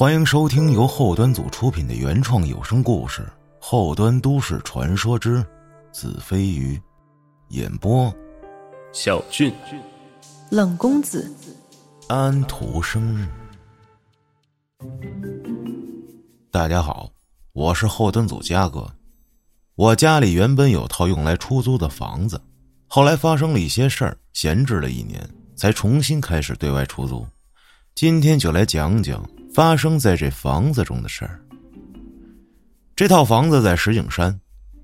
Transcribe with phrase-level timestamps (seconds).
[0.00, 3.20] 欢迎收听由后端组出品的原创有声故事
[3.60, 5.44] 《后端都市传说之
[5.92, 6.74] 子非鱼》，
[7.50, 8.10] 演播：
[8.94, 9.52] 小俊、
[10.48, 11.30] 冷公子、
[12.08, 13.28] 安徒生。
[16.50, 17.10] 大家好，
[17.52, 18.90] 我是后端组嘉哥。
[19.74, 22.40] 我家里原本有套用来出租的房子，
[22.86, 25.22] 后来发生了一些事儿，闲置了一年，
[25.54, 27.26] 才重新开始对外出租。
[27.94, 29.22] 今天就来讲讲。
[29.52, 31.40] 发生在这房子中的事儿。
[32.94, 34.38] 这套房子在石景山，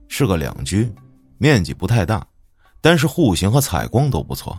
[0.08, 0.90] 是个两居，
[1.38, 2.26] 面积不太大，
[2.80, 4.58] 但是户型和采光都不错。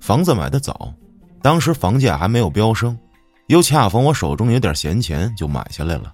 [0.00, 0.92] 房子买的早，
[1.42, 2.98] 当时房价还没有飙升，
[3.48, 6.12] 又恰逢我手中有点闲钱，就买下来了。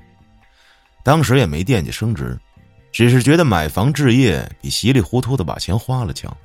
[1.04, 2.36] 当时也没惦记升值，
[2.90, 6.36] 只是觉得买房置业比稀里糊涂的把钱花了强。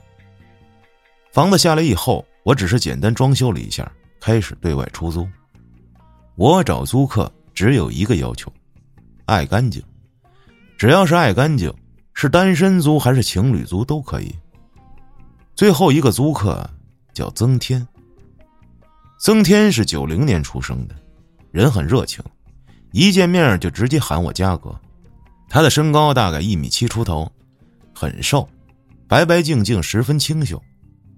[1.32, 5.28] 房子下来以后，我只是简单装修了一下，开始对外出租。
[6.36, 8.52] 我找租客只有一个要求，
[9.26, 9.82] 爱干净。
[10.78, 11.72] 只要是爱干净，
[12.14, 14.34] 是单身租还是情侣租都可以。
[15.56, 16.68] 最后一个租客
[17.14, 17.88] 叫曾天。
[19.20, 20.96] 曾天是九零年出生的，
[21.52, 22.24] 人很热情，
[22.92, 24.78] 一见面就直接喊我家哥。
[25.48, 27.32] 他的身高大概一米七出头，
[27.94, 28.50] 很瘦，
[29.08, 30.62] 白白净净，十分清秀，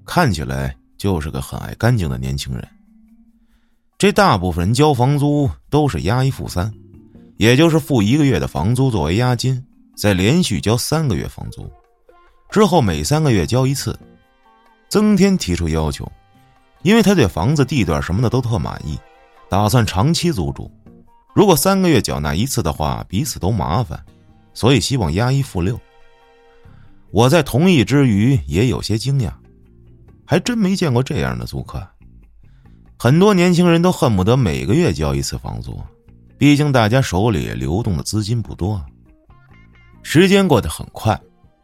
[0.05, 2.67] 看起来就是个很爱干净的年轻人。
[3.97, 6.71] 这大部分人交房租都是押一付三，
[7.37, 9.63] 也就是付一个月的房租作为押金，
[9.95, 11.69] 再连续交三个月房租，
[12.49, 13.97] 之后每三个月交一次。
[14.89, 16.09] 曾天提出要求，
[16.83, 18.99] 因为他对房子地段什么的都特满意，
[19.49, 20.69] 打算长期租住。
[21.33, 24.03] 如果三个月缴纳一次的话，彼此都麻烦，
[24.53, 25.79] 所以希望押一付六。
[27.11, 29.31] 我在同意之余也有些惊讶，
[30.25, 31.85] 还真没见过这样的租客。
[32.97, 35.79] 很多年轻人都恨不得每个月交一次房租，
[36.37, 38.83] 毕竟大家手里流动的资金不多。
[40.01, 41.19] 时间过得很快，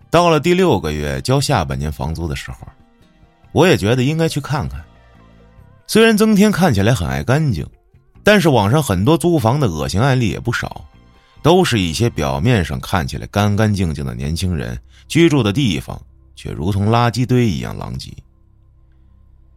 [0.10, 2.68] 到了第六个月交下半年房租的时候，
[3.54, 4.84] 我也觉得应该去看看。
[5.88, 7.66] 虽然曾天看起来很爱干净，
[8.24, 10.86] 但是网上很多租房的恶心案例也不少，
[11.42, 16.00] 都是一些表面上看起来干干净净的年轻人居住的地方，
[16.36, 18.12] 却如同垃圾堆一样狼藉。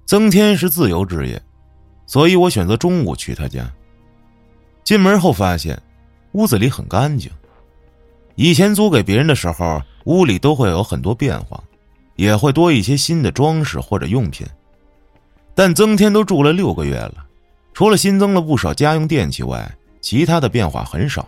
[0.06, 1.42] 曾天是自由职业。
[2.06, 3.70] 所以我选择中午去他家。
[4.82, 5.80] 进门后发现，
[6.32, 7.30] 屋子里很干净。
[8.34, 11.62] 以前租给别人的时候，屋里都会有很多变化，
[12.16, 14.46] 也会多一些新的装饰或者用品。
[15.54, 17.24] 但曾天都住了六个月了，
[17.72, 21.26] 除了新增了不少家用电器外，其他的变化很少。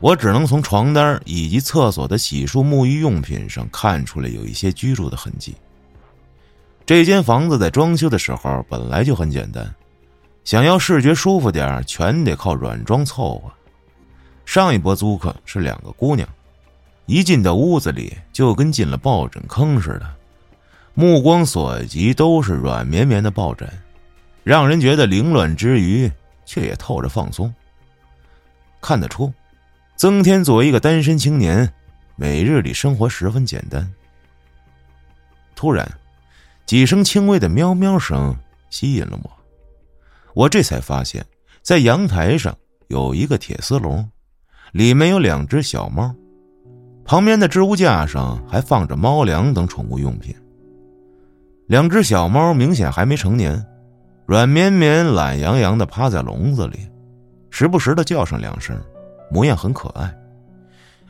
[0.00, 5.56] 我只能从床单以及厕所的洗漱沐浴用品上看出来有一些居住的痕迹。
[6.86, 9.74] 这间房子在装修的时候本来就很简单。
[10.48, 13.52] 想要视觉舒服点全得靠软装凑合。
[14.46, 16.26] 上一波租客是两个姑娘，
[17.04, 20.10] 一进到屋子里就跟进了抱枕坑似的，
[20.94, 23.70] 目光所及都是软绵绵的抱枕，
[24.42, 26.10] 让人觉得凌乱之余，
[26.46, 27.54] 却也透着放松。
[28.80, 29.30] 看得出，
[29.96, 31.70] 曾天作为一个单身青年，
[32.16, 33.86] 每日里生活十分简单。
[35.54, 35.86] 突然，
[36.64, 38.34] 几声轻微的喵喵声
[38.70, 39.37] 吸引了我。
[40.38, 41.26] 我这才发现，
[41.62, 42.56] 在阳台上
[42.86, 44.08] 有一个铁丝笼，
[44.70, 46.14] 里面有两只小猫，
[47.04, 50.32] 旁边的置物架上还放着猫粮等宠物用品。
[51.66, 53.66] 两只小猫明显还没成年，
[54.26, 56.88] 软绵绵、懒洋洋的趴在笼子里，
[57.50, 58.80] 时不时的叫上两声，
[59.32, 60.16] 模样很可爱。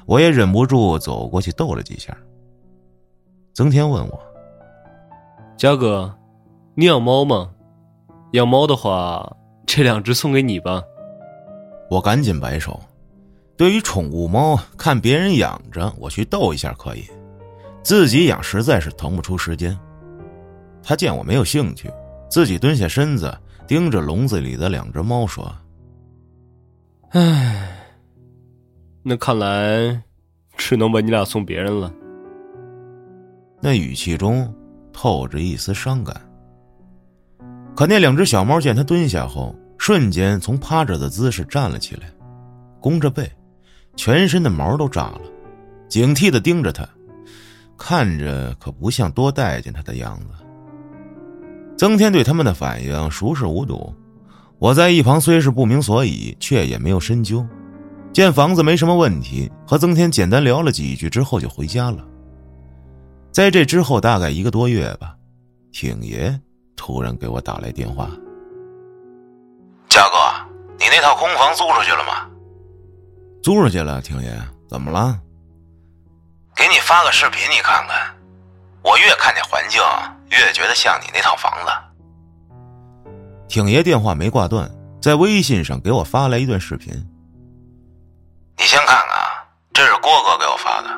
[0.06, 2.16] 我也忍不住走过去逗了几下。
[3.52, 4.18] 曾天问我
[5.58, 6.16] ：“嘉哥，
[6.74, 7.50] 你养猫吗？”
[8.32, 9.26] 养猫的话，
[9.66, 10.82] 这两只送给你吧。
[11.90, 12.78] 我赶紧摆手。
[13.56, 17.02] 对于宠物猫，看别人养着，我去逗一下可以；
[17.82, 19.76] 自己养实在是腾不出时间。
[20.82, 21.90] 他见我没有兴趣，
[22.28, 23.36] 自己蹲下身子，
[23.66, 25.50] 盯着笼子里的两只猫说
[27.10, 27.76] ：“唉，
[29.02, 30.00] 那看来
[30.56, 31.92] 只能把你俩送别人了。”
[33.60, 34.54] 那语气中
[34.92, 36.14] 透着一丝伤感。
[37.78, 42.10] 可那两只小猫见他蹲下后，瞬间从趴着的姿势站了起来，
[42.80, 43.30] 弓着背，
[43.94, 45.20] 全身的毛都炸了，
[45.88, 46.84] 警惕的盯着他，
[47.76, 50.26] 看着可不像多待见他的样子。
[51.76, 53.94] 曾天对他们的反应熟视无睹，
[54.58, 57.46] 我在一旁虽是不明所以，却也没有深究。
[58.12, 62.04] 见房子没什么问题，和曾天简单聊了几句之后就回家了。
[63.30, 65.14] 在这之后大概一个多月吧，
[65.70, 66.36] 挺爷。
[66.78, 68.08] 突然给我打来电话，
[69.88, 70.16] 嘉哥，
[70.78, 72.30] 你那套空房租出去了吗？
[73.42, 74.32] 租出去了，挺爷，
[74.70, 75.18] 怎么了？
[76.54, 78.14] 给你发个视频，你看看。
[78.82, 79.82] 我越看这环境，
[80.30, 81.72] 越觉得像你那套房子。
[83.48, 84.70] 挺爷电话没挂断，
[85.02, 86.94] 在微信上给我发来一段视频。
[88.56, 89.44] 你先看看啊，
[89.74, 90.88] 这是郭哥给我发的。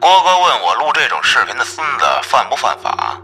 [0.00, 3.20] 郭哥问我录这种视频的孙子犯不犯法？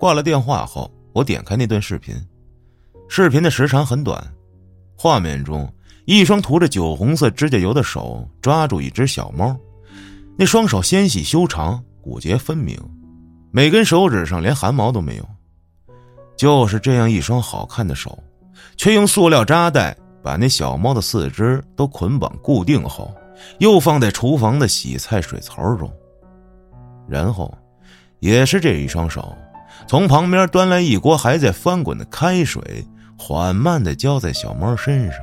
[0.00, 2.16] 挂了电话后，我点开那段视频，
[3.06, 4.18] 视频的时长很短，
[4.96, 5.70] 画面中
[6.06, 9.54] 一双涂着酒红色指甲油的手抓住一只小猫，
[10.38, 11.80] 那双手纤细修长。
[12.02, 12.74] 骨节分明，
[13.50, 15.28] 每根手指上连汗毛都没有。
[16.34, 18.18] 就是这样一双好看的手，
[18.74, 23.14] 却用塑料扎带把那小猫的四肢都捆绑固定后，
[23.58, 25.92] 又放在厨房的洗菜水槽中。
[27.06, 27.54] 然后，
[28.20, 29.36] 也是这一双手，
[29.86, 32.86] 从旁边端来一锅还在翻滚的开水，
[33.18, 35.20] 缓慢的浇在小猫身上。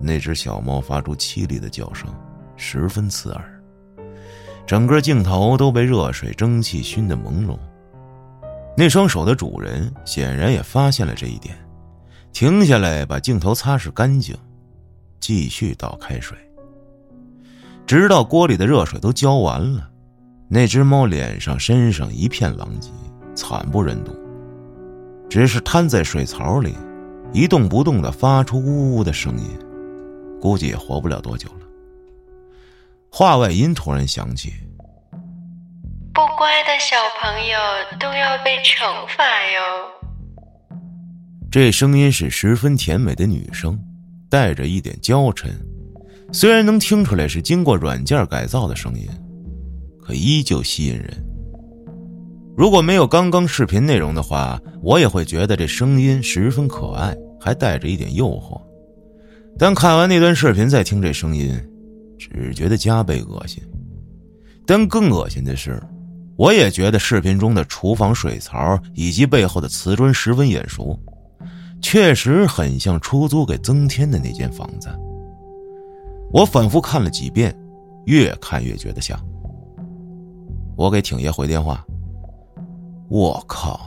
[0.00, 2.08] 那只小猫发出凄厉的叫声，
[2.56, 3.62] 十分刺耳。
[4.66, 7.56] 整个镜头都被热水蒸汽熏得朦胧。
[8.76, 11.56] 那双手的主人显然也发现了这一点，
[12.32, 14.36] 停下来把镜头擦拭干净，
[15.18, 16.38] 继续倒开水，
[17.86, 19.88] 直到锅里的热水都浇完了。
[20.48, 22.90] 那只猫脸上、身上一片狼藉，
[23.38, 24.10] 惨不忍睹，
[25.30, 26.74] 只是瘫在水槽里，
[27.32, 29.44] 一动不动的发出呜呜的声音，
[30.40, 31.66] 估计也活不了多久了。
[33.08, 34.52] 话外音突然响起
[36.12, 37.56] ：“不乖的小朋友
[38.00, 39.22] 都要被惩罚
[39.54, 40.76] 哟。”
[41.48, 43.78] 这声音是十分甜美的女声，
[44.28, 45.46] 带着一点娇嗔。
[46.32, 49.08] 虽然能听出来是经过软件改造的声音，
[50.02, 51.24] 可依旧吸引人。
[52.58, 58.60] 如果没有刚刚视频内容的话，我也会觉得这声音十分可爱，还带着一点诱惑。
[59.56, 61.56] 但看完那段视频再听这声音。
[62.18, 63.62] 只觉得加倍恶心，
[64.66, 65.80] 但更恶心的是，
[66.36, 70.98] 我也觉得视频中的厨房水槽以及背后的瓷砖十分眼熟，
[71.80, 74.88] 确实很像出租给曾天的那间房子。
[76.32, 77.56] 我反复看了几遍，
[78.06, 79.16] 越看越觉得像。
[80.76, 81.86] 我给挺爷回电话，
[83.10, 83.80] 我靠，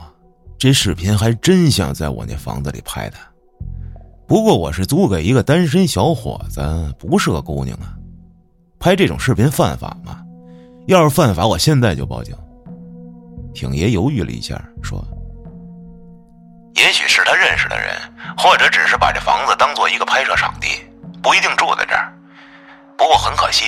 [0.58, 3.16] 这视频还真像在我那房子里拍的。
[4.26, 6.60] 不过我是租给一个单身小伙子，
[6.98, 7.94] 不是个姑娘啊。
[8.80, 10.20] 拍这种视频犯法吗？
[10.86, 12.34] 要是犯法，我现在就报警。
[13.54, 15.04] 挺爷犹豫了一下，说
[16.74, 17.94] ：“也许是他认识的人，
[18.36, 20.68] 或者只是把这房子当做一个拍摄场地，
[21.22, 22.12] 不一定住在这儿。
[22.98, 23.66] 不过很可惜，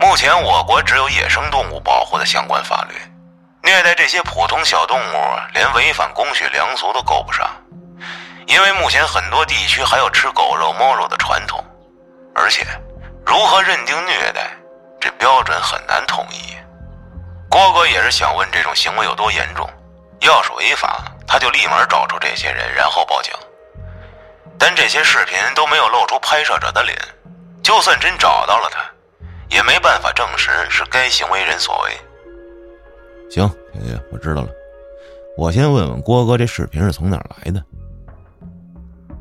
[0.00, 2.94] 目前我国只有野生动物保护的相关法律，
[3.64, 7.50] 虐待这些普通小动物，连违反公序良俗都够不上。
[8.46, 11.64] 因为目前很多地区还有吃狗肉、猫肉的传统，
[12.34, 12.66] 而且……”
[13.26, 14.50] 如何认定虐待？
[15.00, 16.54] 这标准很难统一。
[17.48, 19.66] 郭哥也是想问这种行为有多严重，
[20.20, 23.32] 要是违法，他就立马找出这些人，然后报警。
[24.58, 26.94] 但这些视频都没有露出拍摄者的脸，
[27.62, 28.78] 就算真找到了他，
[29.48, 31.98] 也没办法证实是该行为人所为。
[33.30, 34.48] 行，爷爷，我知道了。
[35.36, 37.64] 我先问问郭哥，这视频是从哪儿来的？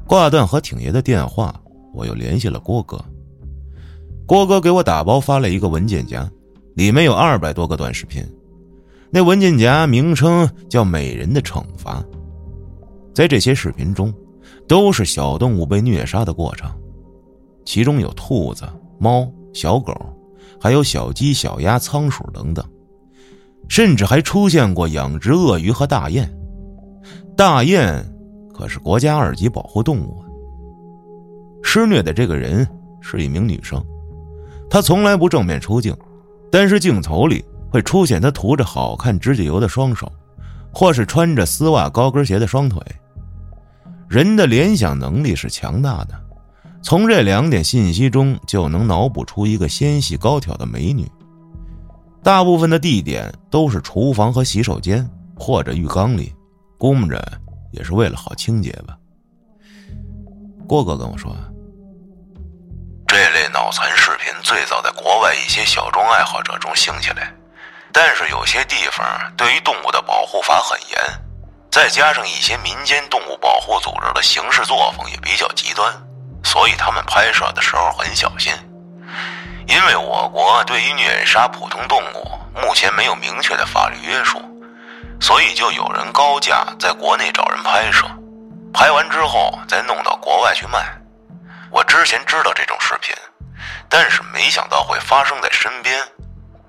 [0.05, 1.59] 挂断和挺爷的电话，
[1.93, 3.03] 我又联系了郭哥。
[4.25, 6.29] 郭哥给我打包发了一个文件夹，
[6.75, 8.23] 里面有二百多个短视频。
[9.09, 12.01] 那文件夹名称叫《美人的惩罚》。
[13.13, 14.13] 在这些视频中，
[14.67, 16.71] 都是小动物被虐杀的过程，
[17.65, 18.65] 其中有兔子、
[18.99, 19.93] 猫、小狗，
[20.59, 22.65] 还有小鸡、小鸭、仓鼠等等，
[23.67, 26.31] 甚至还出现过养殖鳄鱼和大雁。
[27.35, 28.05] 大雁
[28.53, 30.23] 可是国家二级保护动物啊。
[31.63, 32.67] 施虐的这个人
[33.01, 33.83] 是一名女生。
[34.69, 35.95] 她从来不正面出镜，
[36.51, 40.11] 但是镜头里会出现她涂着好看指甲油的双手，
[40.71, 42.81] 或是穿着丝袜高跟鞋的双腿。
[44.07, 46.13] 人的联想能力是强大的，
[46.83, 51.09] 从这两点信息中就能脑补出一个纤细高挑的美女。
[52.23, 56.33] 大部分的地点都是厨房和洗手间或者浴缸里，
[56.77, 57.21] 估摸着
[57.71, 58.97] 也是为了好清洁吧。
[60.65, 61.35] 郭哥跟我说。
[63.05, 67.31] 这类脑残视频最早在国外一些小众爱好者中兴起来，
[67.91, 69.05] 但是有些地方
[69.37, 70.97] 对于动物的保护法很严，
[71.69, 75.93] 再加上一些民间动物保护组织的行事作风也比较极端，
[76.43, 78.51] 所以他们拍摄的时候很小心。
[79.67, 84.39] 因为我国对于虐杀普通动物目前没有明确的法律约束，
[85.19, 88.05] 所以就有人高价在国内找人拍摄，
[88.73, 90.79] 拍完之后再弄到国外去卖。
[91.71, 93.15] 我之前知道这种视频，
[93.89, 95.97] 但是没想到会发生在身边，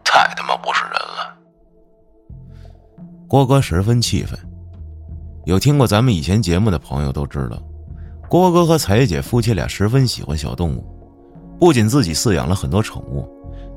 [0.05, 1.37] 太他妈不是人了。
[3.29, 4.39] 郭哥十分气愤。
[5.45, 7.59] 有听过咱们以前节目的朋友都知道，
[8.31, 10.94] 郭哥和彩姐夫妻俩十分喜欢小动物，
[11.59, 13.29] 不仅自己饲养了很多宠物，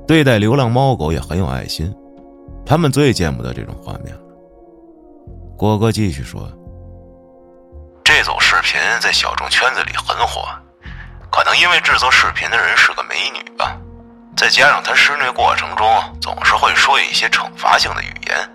[0.07, 1.93] 对待流浪猫狗也很有爱心。
[2.65, 4.21] 他们最见不得这种画面了。
[5.57, 6.51] 郭哥继续说
[8.03, 10.43] ：“这组视频在小众圈子里很火，
[11.31, 13.77] 可能因为制作视频的人是个美女吧，
[14.35, 15.87] 再加上她施虐过程中
[16.21, 18.49] 总是会说一些惩罚性的语言。”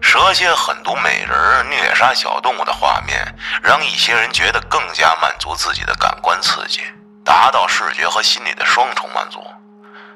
[0.00, 6.80] 蛇蝎狠毒美人虐杀小动物的画面，让一些人觉得更加满足自己的感官刺激，
[7.24, 9.42] 达到视觉和心理的双重满足，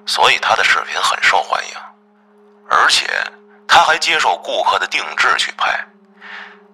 [0.07, 1.75] 所以他的视频很受欢迎。
[2.69, 3.09] 而且
[3.67, 5.73] 他还接受顾客的定制去拍，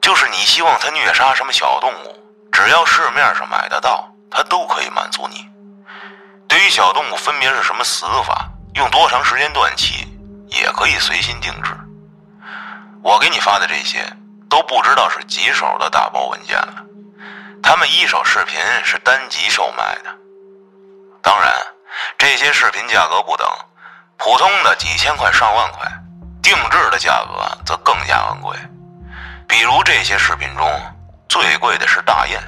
[0.00, 2.18] 就是你希望他虐杀什么小动物，
[2.50, 5.48] 只要市面上买得到，他都可以满足你。
[6.48, 10.06] 对于小动物分别是什么死法，用多长时间断气，
[10.48, 11.70] 也可以随心定制。
[13.02, 14.04] 我给你发的这些
[14.48, 16.84] 都不知道是几手的打包文件了，
[17.62, 20.23] 他们一手视频是单集售卖的。
[21.24, 21.50] 当然，
[22.18, 23.48] 这些视频价格不等，
[24.18, 25.90] 普通的几千块上万块，
[26.42, 28.54] 定制的价格则更加昂贵。
[29.48, 30.70] 比如这些视频中
[31.28, 32.38] 最贵的是大雁，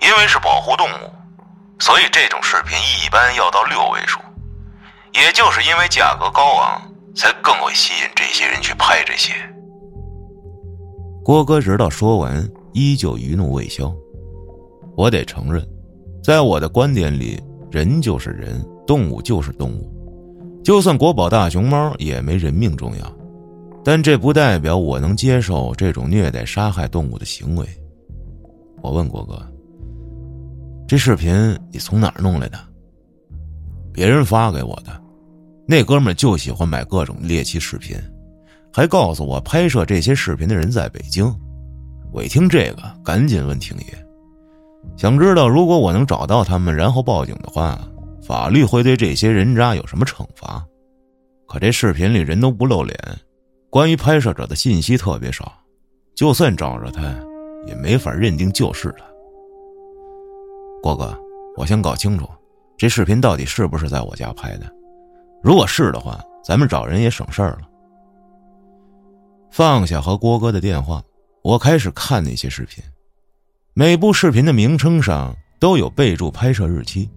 [0.00, 1.12] 因为是保护动物，
[1.80, 4.20] 所以这种视频一般要到六位数。
[5.12, 6.80] 也就是因为价格高昂，
[7.16, 9.34] 才更会吸引这些人去拍这些。
[11.24, 13.92] 郭哥直到说完，依旧余怒未消。
[14.96, 15.66] 我得承认，
[16.22, 19.90] 在我的观点里，人就是人，动物就是动物，
[20.62, 23.16] 就算国宝大熊猫也没人命重要。
[23.84, 27.66] 但这不代表我能接受这种虐待、杀害动物的行为。
[28.82, 29.40] 我问郭哥
[30.86, 31.32] ：“这视频
[31.72, 32.58] 你从哪儿弄来的？”
[33.92, 35.00] 别人发给我的。
[35.66, 37.96] 那哥们就喜欢买各种猎奇视频。
[38.72, 41.34] 还告诉我拍摄这些视频的人在北京，
[42.12, 44.06] 我一听这个，赶紧问婷爷，
[44.96, 47.78] 想知道如果我能找到他们，然后报警的话，
[48.22, 50.64] 法律会对这些人渣有什么惩罚？
[51.46, 52.96] 可这视频里人都不露脸，
[53.70, 55.52] 关于拍摄者的信息特别少，
[56.14, 57.02] 就算找着他，
[57.66, 59.04] 也没法认定就是他。
[60.82, 61.18] 郭哥，
[61.56, 62.28] 我先搞清楚，
[62.76, 64.66] 这视频到底是不是在我家拍的？
[65.42, 67.62] 如果是的话，咱们找人也省事儿了。
[69.50, 71.02] 放下和郭哥的电话，
[71.42, 72.84] 我开始看那些视频。
[73.80, 77.08] 每部视频的名称上都有备注拍摄日期，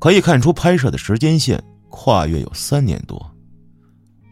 [0.00, 3.24] 可以看出拍摄的时间线跨越有三年多。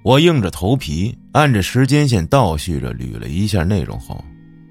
[0.03, 4.21] 我硬着头皮按着时间线倒叙着捋了一下内容后，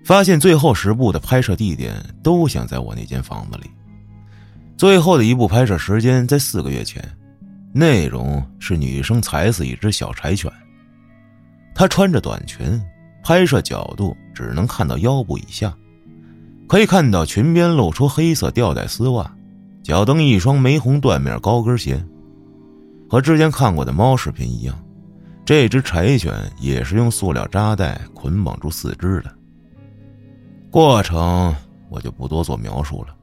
[0.04, 3.70] 发现最后十部的拍摄地点都想在我那间房子里。
[4.76, 7.02] 最后的一部拍摄时间在四个月前，
[7.72, 10.52] 内容是女生踩死一只小柴犬。
[11.74, 12.78] 她穿着短裙，
[13.24, 15.74] 拍摄角度只能看到腰部以下，
[16.70, 19.30] 可以看到裙边露出黑色吊带丝袜，
[19.82, 22.06] 脚蹬一双玫红缎面高跟鞋。
[23.10, 24.80] 和之前看过的猫视频一样，
[25.44, 29.36] 这只柴犬也是用塑料扎带捆绑住四肢的。
[30.70, 31.56] 过程
[31.90, 33.16] 我就不多做描述了。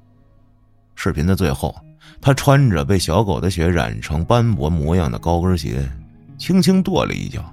[0.96, 1.72] 视频的最后，
[2.20, 5.88] 他穿着被小狗的血染成斑驳模样的高跟鞋，
[6.36, 7.44] 轻轻跺了一脚。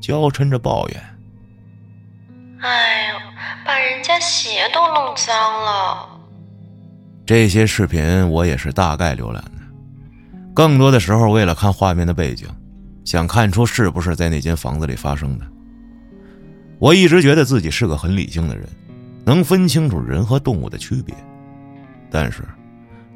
[0.00, 1.02] 娇嗔着抱怨
[2.64, 3.18] ：“哎呦，
[3.68, 6.08] 把人家鞋都弄脏了。”
[7.26, 9.60] 这些视频我也是大概浏览的，
[10.54, 12.48] 更多的时候为了看画面的背景，
[13.04, 15.44] 想看出是不是在那间房子里发生的。
[16.78, 18.66] 我一直觉得自己是个很理性的人，
[19.26, 21.14] 能分清楚人和动物的区别，
[22.10, 22.42] 但是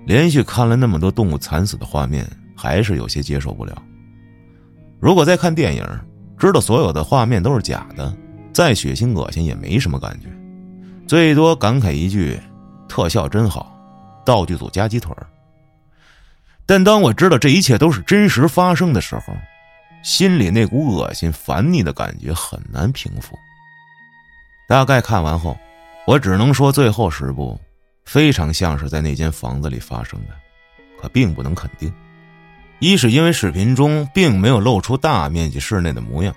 [0.05, 3.83] 连续看了那么多动物惨死的画面，还是有些接受不了。
[5.01, 5.83] 如果在看电影，
[6.37, 8.15] 知道所有的画面都是假的，
[8.53, 10.29] 再血腥恶心也没什么感觉，
[11.13, 12.41] 最多感慨一句
[12.89, 13.79] ：“特效真好，
[14.25, 15.27] 道具组加鸡腿儿
[16.65, 19.25] 但当我知道这一切都是真实发生的时候，
[20.03, 23.37] 心里那股恶心、烦腻的感觉很难平复。
[24.67, 25.55] 大概看完后，
[26.07, 27.61] 我只能说最后十部
[28.07, 30.29] 非常像是在那间房子里发生的，
[30.99, 31.93] 可并不能肯定。
[32.79, 36.35] 一是因为视频中并没有露出大面积室内的模样，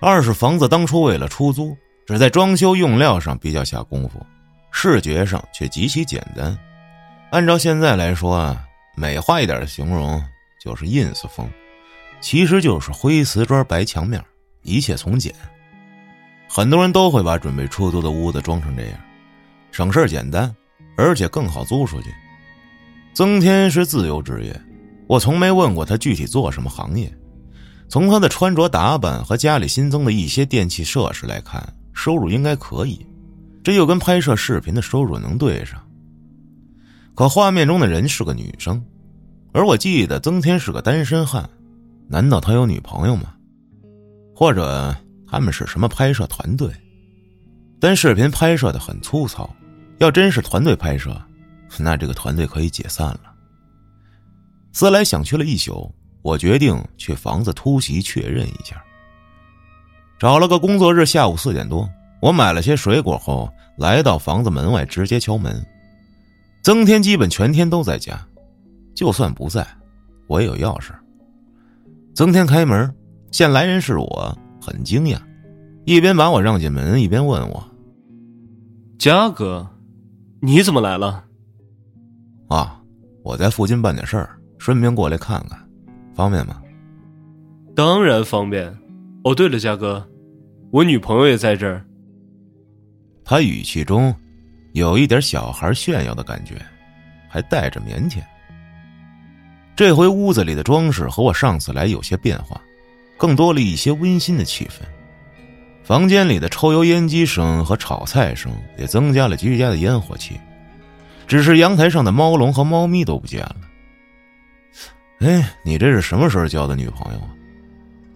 [0.00, 1.76] 二是房子当初为了出租，
[2.10, 4.20] 只在装修用料上比较下功夫，
[4.72, 6.58] 视觉上却极其简单。
[7.30, 8.64] 按照现在来说啊，
[8.96, 10.20] 美化一点的形容
[10.60, 11.48] 就是 ins 风，
[12.20, 14.20] 其实就是灰瓷砖白墙面，
[14.62, 15.32] 一切从简。
[16.48, 18.94] 很多人都会把准备出租的屋子装成这样，
[19.70, 20.52] 省事儿简单，
[20.96, 22.08] 而且更好租出去。
[23.14, 24.60] 曾天是自由职业，
[25.06, 27.08] 我从没问过他具体做什么行业。
[27.88, 33.06] 从他的穿着打扮和家里新增的一些电器设施来看，收入应该可以，
[33.62, 35.80] 这又跟拍摄视频的收入能对上。
[37.14, 38.82] 可画面中的人是个女生，
[39.52, 41.48] 而我记得曾天是个单身汉，
[42.08, 43.34] 难道他有女朋友吗？
[44.34, 46.72] 或者他们是什么拍摄团队？
[47.78, 49.48] 但视频拍摄的很粗糙，
[49.98, 51.20] 要真是团队拍摄，
[51.78, 53.34] 那这个团队可以解散了。
[54.72, 55.92] 思来想去了一宿。
[56.22, 58.84] 我决定去房子突袭确认一下。
[60.20, 61.88] 找了个工作日下午四点多，
[62.20, 65.64] 我买了些水果后，来到房子门外直接敲门。
[66.62, 68.20] 曾天基本全天都在家，
[68.94, 69.66] 就算不在，
[70.26, 70.90] 我也有钥匙。
[72.14, 72.94] 曾天开门，
[73.30, 75.18] 见来人是我，很惊讶，
[75.86, 77.64] 一边把我让进门，一边问我
[79.00, 79.66] ：“嘉哥，
[80.42, 81.24] 你怎么来了？”
[82.48, 82.78] 啊，
[83.24, 85.58] 我在附近办点事儿，顺便过来看看。
[86.14, 86.60] 方便吗？
[87.74, 88.70] 当然方便。
[89.22, 90.06] 哦，对了，嘉哥，
[90.70, 91.84] 我女朋友也在这儿。
[93.24, 94.14] 他语气中
[94.72, 96.54] 有一点小孩炫耀的感觉，
[97.28, 98.18] 还带着腼腆。
[99.74, 102.60] 这回屋子里的装饰和我上次来有些变化，
[103.16, 104.82] 更多了一些温馨的气氛。
[105.82, 110.38] 房间里的抽油烟机声和炒菜声也增加了居家的烟火气，
[111.26, 113.56] 只是阳台上的猫笼和猫咪都不见了。
[115.20, 117.34] 哎，你这是什么时候交的女朋友啊？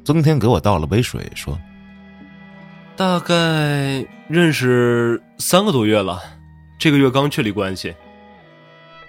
[0.04, 1.58] 曾天给我倒了杯水，说
[2.96, 6.20] ：“大概认识三个多月了，
[6.78, 7.94] 这个月刚确立关系。”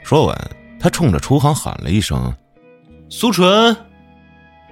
[0.03, 0.35] 说完，
[0.79, 2.33] 他冲着厨房喊了一声
[3.09, 3.75] ：“苏纯！”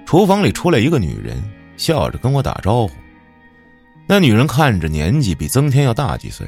[0.06, 1.42] 厨房里出来一个女人，
[1.76, 2.92] 笑着跟我打招呼。
[4.06, 6.46] 那女人看着年纪比曾天要大几岁，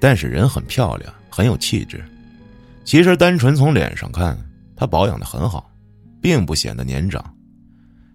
[0.00, 2.04] 但是人很漂亮，很有气质。
[2.84, 4.36] 其实单纯从脸上看，
[4.76, 5.70] 她保养的很好。
[6.20, 7.22] 并不显得年长，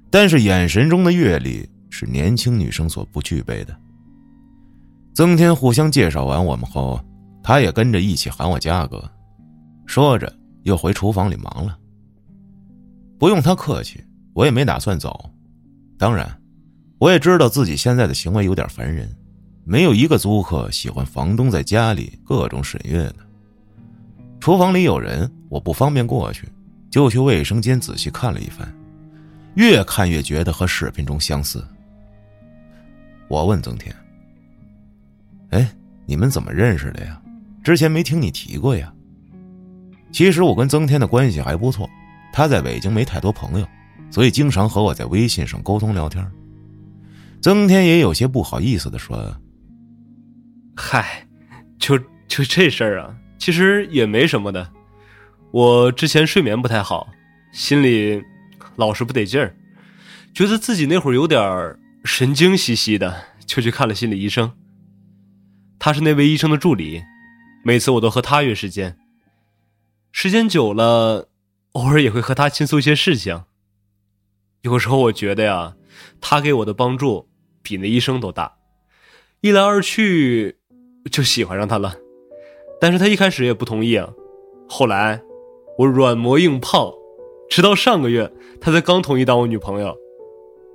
[0.10, 3.75] 但是眼神中的阅历是年轻女生所不具备的。
[5.13, 6.99] 曾天互相介绍完我们后，
[7.43, 9.04] 他也跟着一起喊我嘉哥，
[9.86, 11.78] 说着又回厨房里忙了。
[13.17, 15.30] 不用他客气，我也没打算走。
[15.97, 16.30] 当然，
[16.99, 19.13] 我也知道自己现在的行为有点烦人，
[19.65, 23.15] 没有一个租客喜欢房东在家里各种审阅的。
[24.39, 26.47] 厨房里有人，我不方便过去。
[26.89, 28.67] 就去卫生间仔细看了一番，
[29.54, 31.63] 越看越觉得和视频中相似。
[33.29, 33.95] 我问曾天
[35.51, 35.71] ：“哎，
[36.05, 37.21] 你们怎么认识的呀？
[37.63, 38.91] 之前没听你提过呀。”
[40.11, 41.87] 其实我跟曾天的关系还不错，
[42.33, 43.67] 他在北京没太多朋友，
[44.09, 46.29] 所以经常和我在微信上沟通聊天。
[47.41, 49.39] 曾天也有些不好意思的说
[50.75, 51.25] ：“嗨，
[51.77, 54.67] 就就这事儿啊，其实也没什么的。”
[55.51, 57.07] 我之前睡眠不太好，
[57.51, 58.21] 心里
[58.75, 59.55] 老是不得劲儿，
[60.33, 64.51] 觉得自己那会儿有点儿神经兮兮的，就去看了心理医生。
[65.77, 67.03] 他是那位医生的助理，
[67.63, 68.97] 每次我都和他约时间。
[70.12, 71.29] 时间久了，
[71.73, 73.43] 偶尔也会和他倾诉一些事情。
[74.62, 75.75] 有时候我觉得呀，
[76.19, 77.29] 他给我的帮助
[77.62, 78.57] 比那医生都大，
[79.41, 80.57] 一来二去
[81.12, 81.95] 就喜欢上他了。
[82.81, 84.09] 但是他一开始也不同意啊，
[84.67, 85.21] 后来。
[85.77, 86.93] 我软磨硬泡，
[87.49, 89.97] 直到上个月，他才刚同意当我女朋友，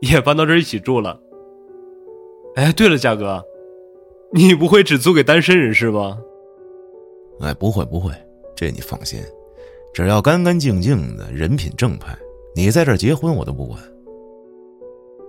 [0.13, 1.19] 也搬到这儿一起住了。
[2.57, 3.43] 哎，对了，嘉哥，
[4.33, 6.19] 你不会只租给单身人士吧？
[7.41, 8.13] 哎，不会不会，
[8.55, 9.21] 这你放心，
[9.93, 12.17] 只要干干净净的，人品正派，
[12.55, 13.81] 你在这儿结婚我都不管。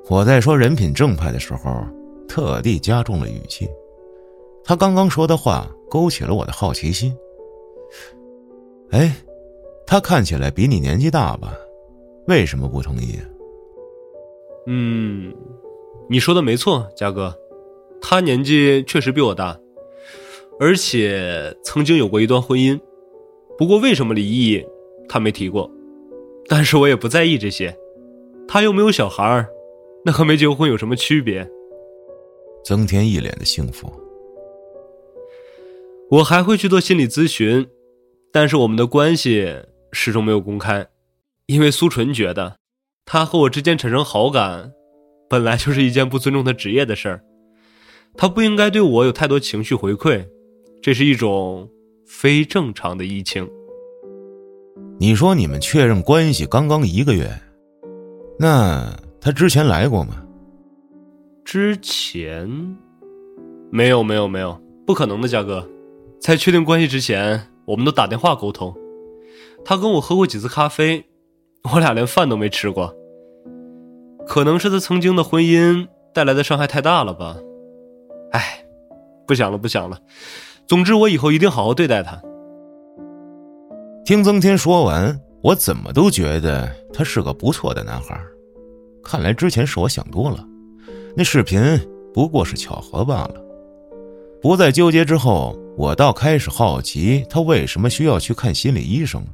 [0.10, 1.84] 我在说人品正派的时候，
[2.28, 3.68] 特地加重了语气，
[4.64, 7.16] 他刚刚说的话勾起了我的好奇心。
[8.92, 9.16] 哎。
[9.88, 11.56] 他看起来比你年纪大吧？
[12.26, 13.20] 为什么不同意？
[14.68, 15.34] 嗯，
[16.10, 17.36] 你说的没错，嘉哥，
[18.02, 19.60] 他年纪确实比我大，
[20.60, 22.80] 而且曾经有过一段婚姻，
[23.58, 24.66] 不过为什么离异，
[25.08, 25.70] 他没提过。
[26.48, 27.76] 但是我也不在意这些，
[28.48, 29.48] 他又没有小孩
[30.04, 31.50] 那和没结婚有什么区别？
[32.64, 33.92] 曾天一脸的幸福。
[36.10, 37.68] 我还会去做心理咨询，
[38.32, 39.54] 但是我们的关系。
[39.98, 40.86] 始终没有公开，
[41.46, 42.58] 因为苏纯觉得，
[43.06, 44.72] 他和我之间产生好感，
[45.30, 47.22] 本来就是一件不尊重他职业的事儿，
[48.18, 50.26] 他不应该对我有太多情绪回馈，
[50.82, 51.70] 这是一种
[52.08, 53.48] 非正常的疫情。
[55.00, 57.30] 你说你们确认关系刚刚一个月，
[58.40, 58.92] 那
[59.22, 60.24] 他之前来过吗？
[61.44, 62.50] 之前，
[63.70, 65.70] 没有没有没有，不可能的，嘉哥，
[66.20, 68.76] 在确定关系之前，我们都打电话沟通。
[69.64, 71.06] 他跟我喝过几次咖啡，
[71.74, 72.94] 我俩连饭都没吃过。
[74.28, 77.38] 可能是他曾经的婚姻带来的伤害太大了吧？
[78.32, 78.66] 哎，
[79.28, 80.00] 不想了，不想了。
[80.68, 82.20] 总之，我以后一定好好对待他。
[84.04, 88.20] 听曾天说完，我怎么都觉得他是个不错的男孩。
[89.04, 90.44] 看来之前是我想多了，
[91.16, 91.62] 那视频
[92.14, 93.36] 不过是巧合罢了。
[94.42, 99.32] 不再纠结之后，我倒开始好奇他为什么需要去看心理医生了。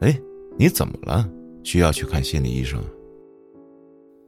[0.00, 0.16] 哎，
[0.58, 1.28] 你怎么了？
[1.62, 2.80] 需要去看心理医生？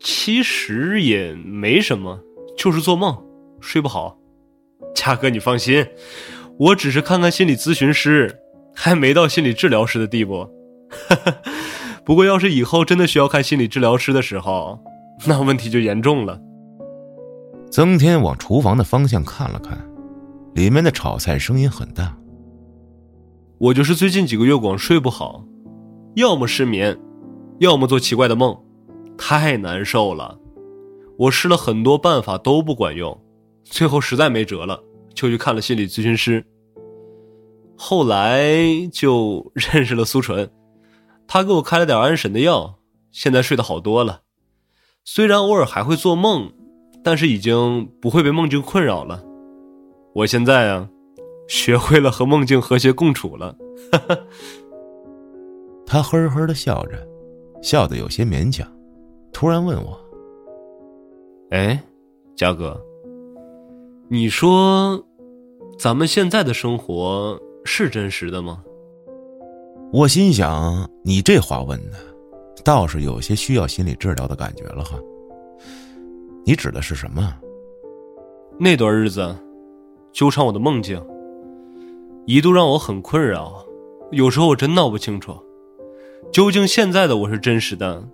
[0.00, 2.20] 其实也没什么，
[2.56, 3.16] 就是做梦
[3.60, 4.18] 睡不好。
[4.94, 5.86] 嘉哥，你放心，
[6.58, 8.40] 我只是看看心理咨询师，
[8.74, 10.48] 还没到心理治疗师的地步。
[12.04, 14.78] 不过，要是以后真的需要看心理治疗师的时候，
[15.26, 16.40] 那问题就严重了。
[17.70, 19.78] 曾天往厨房的方向看了看，
[20.54, 22.16] 里面的炒菜声音很大。
[23.58, 25.44] 我就是最近几个月光睡不好。
[26.18, 26.98] 要么失眠，
[27.60, 28.60] 要么做奇怪的梦，
[29.16, 30.36] 太难受了。
[31.16, 33.16] 我试了很多办法都不管用，
[33.62, 34.82] 最后实在没辙了，
[35.14, 36.44] 就去看了心理咨询师。
[37.76, 38.52] 后来
[38.92, 40.50] 就 认识了苏纯，
[41.28, 42.80] 他给我开了点安神的药，
[43.12, 44.22] 现在睡得好多了。
[45.04, 46.52] 虽然偶尔还会做梦，
[47.04, 49.22] 但是已经不会被梦境困扰了。
[50.16, 50.88] 我现在啊，
[51.48, 53.56] 学会了和梦境和谐共处了。
[53.92, 54.18] 哈哈。
[55.90, 56.98] 他呵呵的笑着，
[57.62, 58.70] 笑得有些勉强，
[59.32, 59.98] 突然问我
[61.50, 61.82] ：“哎，
[62.36, 62.78] 嘉哥，
[64.06, 65.02] 你说，
[65.78, 68.62] 咱们现在的生活是真实的吗？”
[69.90, 71.96] 我心想，你这话问的，
[72.62, 74.98] 倒是有些需要心理治疗的感觉了哈。
[76.44, 77.34] 你指的是什么？
[78.58, 79.34] 那段日子，
[80.12, 81.02] 纠缠我的梦境，
[82.26, 83.64] 一度让我很困扰，
[84.10, 85.34] 有时候我真闹不清楚。
[86.32, 88.06] 究竟现在的我是真实的，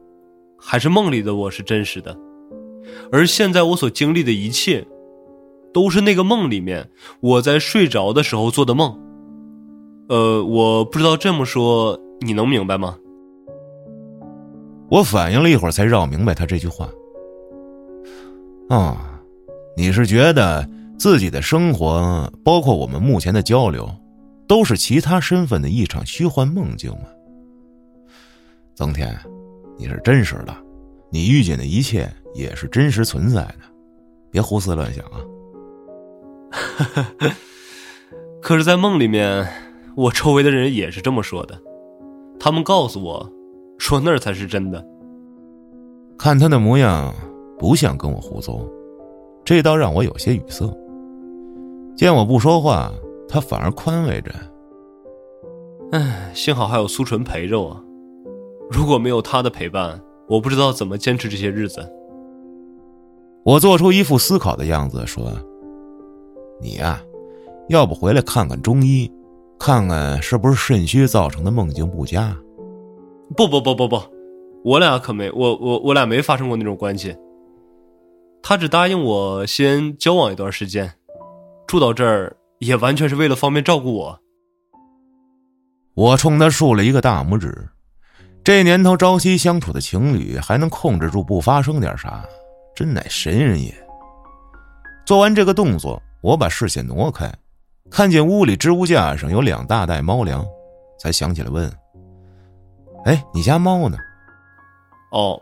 [0.58, 2.16] 还是梦里的我是真实的？
[3.10, 4.86] 而现在我所经历的一切，
[5.72, 6.88] 都是那个梦里面
[7.20, 8.98] 我在睡着的时候做的梦。
[10.08, 12.96] 呃，我不知道这么说你能明白吗？
[14.90, 16.88] 我反应了一会儿才绕明白他这句话。
[18.68, 19.20] 啊，
[19.76, 23.90] 你是觉得自己的生活，包括我们目前的交流，
[24.46, 27.08] 都是其他身份的一场虚幻梦境吗？
[28.74, 29.16] 曾天，
[29.78, 30.52] 你是真实的，
[31.08, 33.60] 你遇见的一切也是真实存在的，
[34.32, 35.20] 别胡思乱想啊！
[38.42, 39.46] 可是，在梦里面，
[39.96, 41.56] 我周围的人也是这么说的，
[42.40, 43.30] 他们告诉我，
[43.78, 44.84] 说那儿才是真的。
[46.18, 47.14] 看他的模样，
[47.56, 48.68] 不像跟我胡诌，
[49.44, 50.68] 这倒让我有些语塞。
[51.96, 52.92] 见我不说话，
[53.28, 54.32] 他反而宽慰着
[55.92, 57.80] ：“唉，幸好还有苏纯陪着我。”
[58.70, 61.86] 如果没有他的陪伴，我不知道怎么坚持这些日子。
[63.44, 65.32] 我做出一副思考的样子说
[66.60, 67.00] ：“你呀，
[67.68, 69.10] 要不回来看看中医，
[69.58, 72.34] 看看是不是肾虚造成的梦境不佳？”
[73.36, 74.00] 不不不不不，
[74.64, 77.14] 我俩可没我我我俩没发生过那种关系。
[78.42, 80.92] 他只答应我先交往一段时间，
[81.66, 84.20] 住到这儿也完全是为了方便照顾我。
[85.94, 87.68] 我冲他竖了一个大拇指。
[88.44, 92.22] 这年头，朝夕相处的情侣还能控制住不发生点啥，
[92.76, 93.74] 真乃神人也。
[95.06, 97.32] 做完这个动作，我把视线挪开，
[97.90, 100.44] 看见屋里置物架上有两大袋猫粮，
[100.98, 101.72] 才想起来问
[103.06, 103.96] ：“哎，你家猫呢
[105.10, 105.40] ？”“哦，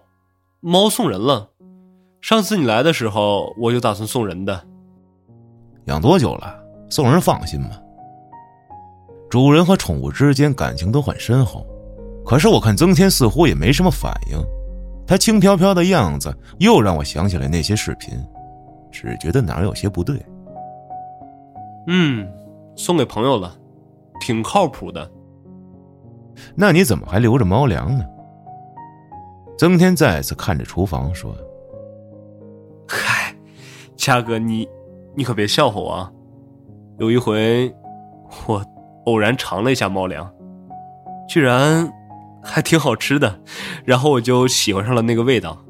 [0.60, 1.50] 猫送人了。
[2.20, 4.64] 上次你来的时候，我就打算送人的。
[5.86, 6.56] 养多久了？
[6.88, 7.70] 送人放心吗？
[9.28, 11.66] 主人和宠物之间感情都很深厚。”
[12.24, 14.38] 可是我看曾天似乎也没什么反应，
[15.06, 18.14] 他轻飘飘的样子又让我想起来那些视频，
[18.90, 20.16] 只觉得哪儿有些不对。
[21.88, 22.26] 嗯，
[22.76, 23.54] 送给朋友了，
[24.20, 25.10] 挺靠谱的。
[26.54, 28.04] 那你怎么还留着猫粮呢？
[29.58, 31.36] 曾天再次看着厨房说
[32.88, 33.34] ：“嗨，
[33.96, 34.66] 嘉哥，你
[35.14, 36.12] 你可别笑话我啊！
[36.98, 37.72] 有一回，
[38.46, 38.64] 我
[39.06, 40.32] 偶然尝了一下猫粮，
[41.28, 41.92] 居然……”
[42.42, 43.40] 还挺好吃的，
[43.84, 45.64] 然后我就喜欢上了那个味道。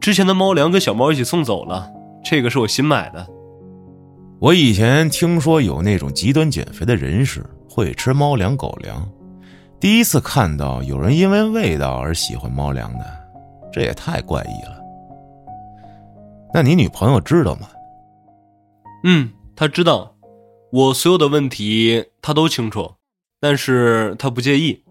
[0.00, 1.90] 之前的猫粮跟小猫一起送走了，
[2.24, 3.26] 这个是我新买的。
[4.40, 9.08] 我以前听说有那种极端减肥的人士会吃猫粮、狗粮，
[9.80, 13.06] 第一次看到有人因为味道而喜欢猫粮的，
[13.72, 14.78] 这也太怪异了。
[16.52, 17.68] 那你女朋友知道吗？
[19.04, 20.14] 嗯，她知道。
[20.70, 22.94] 我所有的问题她都清楚，
[23.40, 24.83] 但是她不介意。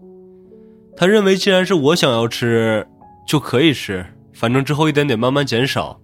[0.96, 2.86] 他认为既然是我想要吃，
[3.26, 6.00] 就可以吃，反正之后一点点慢慢减少，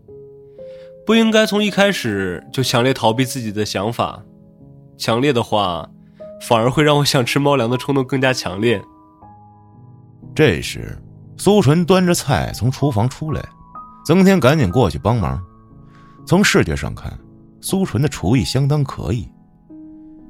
[1.06, 4.22] 不应该从一开始就强烈逃避自己的想法。
[4.98, 5.88] 强烈的话，
[6.42, 8.82] 反而会让我想吃猫粮的冲动更加强烈。
[10.34, 10.98] 这时，
[11.36, 13.42] 苏纯端着菜从厨房出来，
[14.04, 15.40] 曾天赶紧过去帮忙。
[16.26, 17.18] 从视觉上看，
[17.60, 19.28] 苏纯的厨艺相当可以。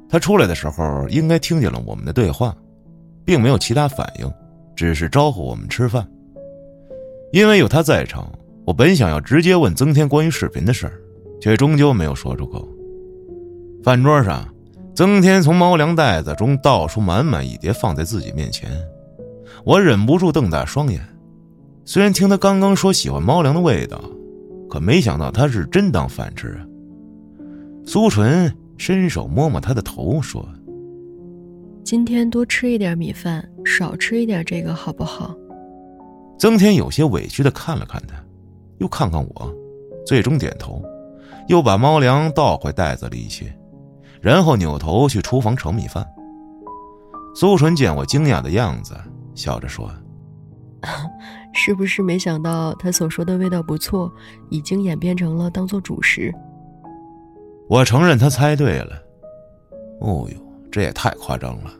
[0.09, 2.55] 他出来的时候应该听见了我们的对话，
[3.25, 4.33] 并没有其他反应，
[4.75, 6.07] 只是招呼我们吃饭。
[7.33, 8.31] 因为有他在场，
[8.65, 10.93] 我本想要直接问曾天关于视频的事儿，
[11.41, 12.69] 却终究没有说出口。
[13.83, 14.47] 饭桌上，
[14.95, 18.71] 曾天从猫粮袋子中倒出满满一碟，放在自己面前。
[19.65, 21.01] 我忍不住瞪大双眼。
[21.85, 24.01] 虽然听他刚刚说喜欢猫粮的味道，
[24.69, 26.67] 可没想到他是真当饭吃啊。
[27.85, 28.53] 苏纯。
[28.81, 30.43] 伸手摸摸他的头，说
[31.85, 35.35] ：“今天多吃一点米饭，少吃一点这个，好不好？”
[36.39, 38.15] 曾天有些委屈的看了看他，
[38.79, 39.55] 又看看我，
[40.07, 40.83] 最终点头，
[41.49, 43.53] 又把猫粮倒回袋子里一些，
[44.21, 46.07] 然后扭头去厨房盛米饭。
[47.35, 48.95] 苏纯见我惊讶的样子，
[49.35, 49.91] 笑着说
[51.53, 54.13] ：“是不是没想到他所说的味道不错，
[54.49, 56.33] 已经演变成了当做主食？”
[57.69, 58.97] 我承认他猜对了。
[60.01, 61.73] 哦呦，这也太夸张了！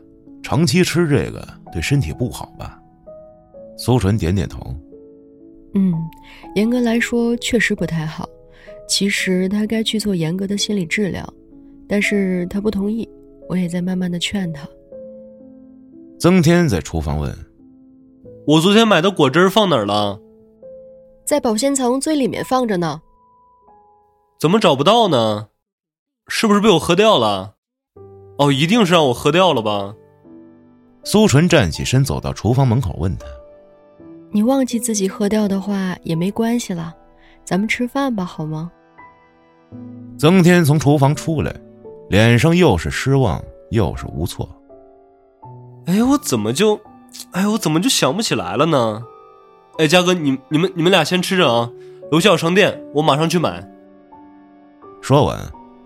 [0.43, 2.79] 长期吃这个对身体不好吧？
[3.77, 4.75] 苏纯点点头。
[5.75, 5.93] 嗯，
[6.55, 8.27] 严格来说确实不太好。
[8.87, 11.25] 其实他该去做严格的心理治疗，
[11.87, 13.07] 但是他不同意。
[13.47, 14.67] 我也在慢慢的劝他。
[16.19, 17.33] 曾天在厨房问
[18.47, 20.19] ：“我昨天买的果汁放哪儿了？”
[21.25, 23.01] 在保鲜层最里面放着呢。
[24.39, 25.49] 怎么找不到呢？
[26.27, 27.55] 是不是被我喝掉了？
[28.41, 29.93] 哦，一定是让我喝掉了吧。
[31.03, 33.27] 苏纯站起身，走到厨房门口，问他
[34.33, 36.91] ：“你忘记自己喝掉的话也没关系了，
[37.45, 38.71] 咱们吃饭吧，好吗？”
[40.17, 41.55] 曾天从厨房出来，
[42.09, 44.49] 脸上又是失望又是无措。
[45.85, 46.79] 哎，我怎么就，
[47.33, 49.03] 哎，我怎么就想不起来了呢？
[49.77, 51.69] 哎，嘉哥，你你们你们俩先吃着啊，
[52.11, 53.63] 楼下有商店，我马上去买。
[54.99, 55.39] 说完。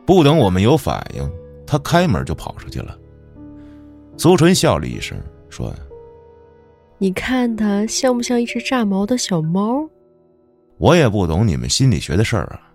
[0.06, 1.28] 不等我们有反应，
[1.66, 2.98] 他开门就跑出去了。
[4.18, 5.18] 苏纯笑了一声，
[5.50, 5.74] 说
[6.98, 9.88] ：“你看他像不像一只炸毛的小猫？”
[10.78, 12.72] 我也不懂你们心理学的事儿啊，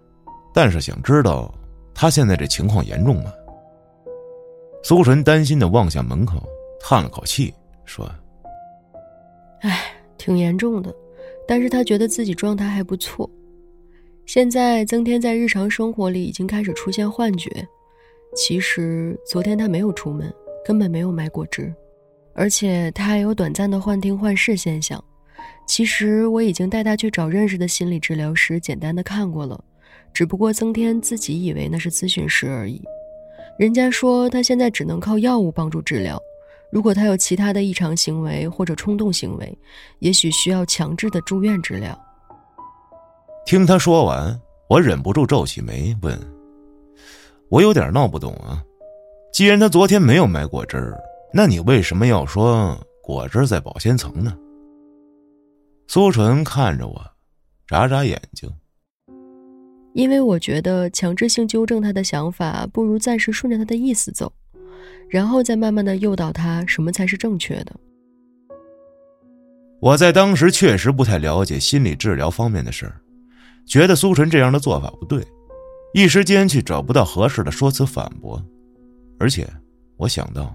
[0.55, 1.55] 但是想知道
[1.95, 3.33] 他现在这情况严重吗？
[4.83, 6.43] 苏纯担心的望向门口，
[6.81, 7.53] 叹了口气，
[7.85, 8.11] 说
[9.61, 9.79] ：“哎，
[10.17, 10.95] 挺严重的，
[11.47, 13.29] 但是他觉得自己状态还不错。”
[14.25, 17.51] 现在曾天在日常生活里已经开始出现幻觉，
[18.35, 20.33] 其实昨天他没有出门，
[20.65, 21.73] 根本没有买果汁，
[22.33, 25.03] 而且他还有短暂的幻听幻视现象。
[25.67, 29.63] 其实我已经带他去找认识的心理治疗师，简单的看过了，
[30.13, 32.83] 只不过曾天自己以为那是咨询师而已。
[33.59, 36.21] 人家说他现在只能靠药物帮助治疗，
[36.73, 39.59] 如果他有其他的异常行为或者冲动行为，
[39.99, 41.99] 也许需要强制的住院治疗。
[43.45, 46.19] 听他说完，我忍不住皱起眉问
[47.51, 48.63] ：“我有点闹不懂啊，
[49.33, 50.95] 既然他昨天没有买果汁
[51.33, 54.37] 那你为什么要说果汁在保鲜层呢？”
[55.89, 57.05] 苏纯看着我，
[57.67, 58.49] 眨眨眼睛。
[59.93, 64.33] 因为我觉得强制性纠正他的想法，不如暂时顺着他的意思走，
[65.09, 67.75] 然后再慢慢的诱导他什么才是正确的。
[69.81, 73.01] 我在当时确实不太了解心理治疗方面的事儿。
[73.67, 75.25] 觉得苏纯这样的做法不对，
[75.93, 78.43] 一时间却找不到合适的说辞反驳，
[79.19, 79.49] 而且
[79.97, 80.55] 我想到，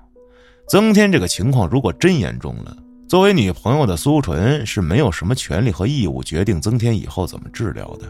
[0.67, 2.76] 增添这个情况如果真严重了，
[3.08, 8.10] 作为女朋友的苏纯是没有什么权利和义务决定增添以后怎么治疗的。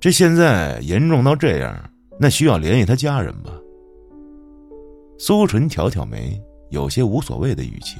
[0.00, 3.52] 这现在严重到这样，那需要联系他家人吧？
[5.18, 7.98] 苏纯挑挑眉，有些无所谓的语气：“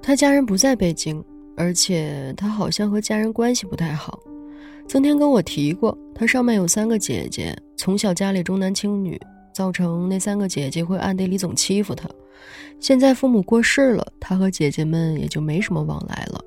[0.00, 1.22] 他家人不在北京。”
[1.56, 4.18] 而且他好像和家人关系不太好，
[4.86, 9.20] 曾天跟我提过，他上面有三个姐姐，从小家里重男轻女，
[9.52, 12.08] 造成那三个姐姐会暗地里总欺负他。
[12.80, 16.40] 现在父母过世了，他和姐姐们也就没什么往来了。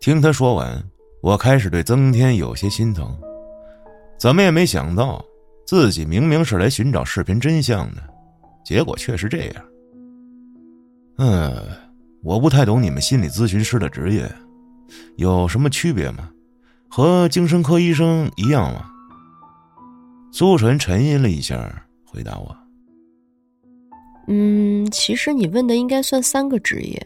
[0.00, 0.82] 听他说完，
[1.22, 3.14] 我开始对曾天有些心疼，
[4.18, 5.24] 怎么也没想到，
[5.66, 8.02] 自己明明是来寻找视频真相的，
[8.64, 9.64] 结果却是这样。
[11.18, 11.52] 嗯。
[12.22, 14.26] 我不太懂你们心理咨询师的职业，
[15.16, 16.30] 有什么区别吗？
[16.96, 18.88] 和精神科医生一样吗？
[20.30, 22.56] 苏纯沉吟了一下，回答我
[24.30, 27.04] ：“嗯，其实你问的应该算三个职业。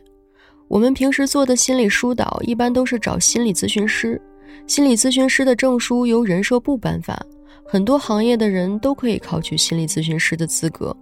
[0.68, 4.20] 我们平时做的心理疏导，一般都是找心理咨询师。
[4.66, 7.18] 心理咨询师的证书由人社部颁发，
[7.64, 10.94] 很多行业的人都可以考取心理咨询师的资格，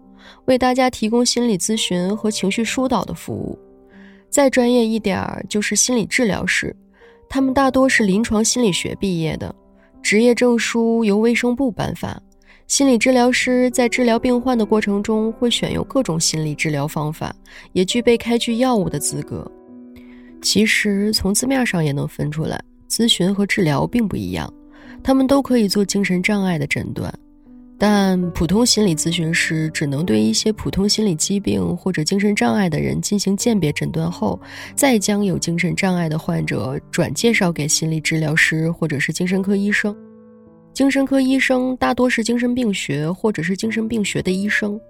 [0.45, 3.59] 为大家提供心理咨询和情绪疏导的服务。
[4.31, 6.73] 再专业一点儿，就是心理治疗师，
[7.29, 9.55] 他们大多是临床心理学毕业的，
[10.03, 12.21] 职业证书由卫生部颁发。”
[12.69, 17.33] 心理治疗师在治疗病患的过程中，会选用各种心理治疗方法，
[17.73, 19.49] 也具备开具药物的资格。
[20.43, 22.61] 其实从字面上也能分出来，
[22.91, 24.53] 咨询和治疗并不一样，
[25.01, 27.13] 他们都可以做精神障碍的诊断，
[27.79, 34.41] 但普通心理咨询师只能对一些普通心理疾病或者精神障碍的人进行鉴别诊断后，
[34.75, 39.95] 再将有精神障碍的患者转介绍给心理治疗师或者是精神科医生。
[40.73, 44.81] 精神科医生大多是精神病学或者是精神病学的医生，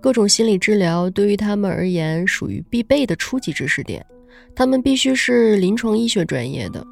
[0.00, 4.04] 各种心理治疗对于他们而言属于必备的初级知识点。
[4.54, 6.82] 他们必须是临床医学专业的，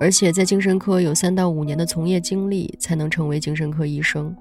[0.00, 4.34] 而且在精神科有三到五年的从业经历才能成为精神科医生。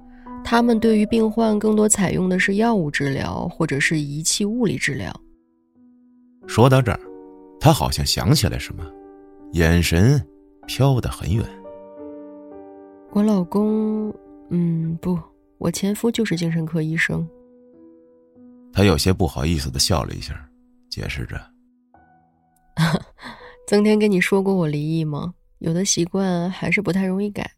[0.43, 5.12] 他们对于病患更多采用的是药物治疗或者是仪器物理治疗。
[6.47, 6.99] 说到这儿，
[7.60, 8.84] 他好像想起来什么，
[9.53, 10.23] 眼神
[10.67, 11.43] 飘得很远。
[13.12, 14.13] 我老公，
[14.49, 15.17] 嗯，不，
[15.58, 17.27] 我前夫就是精神科医生。
[18.71, 20.34] 他有些不好意思的笑了一下，
[20.89, 21.39] 解释着
[23.67, 25.34] ：“曾天跟你说过我离异吗？
[25.60, 27.49] 有的习惯还是不太容易改。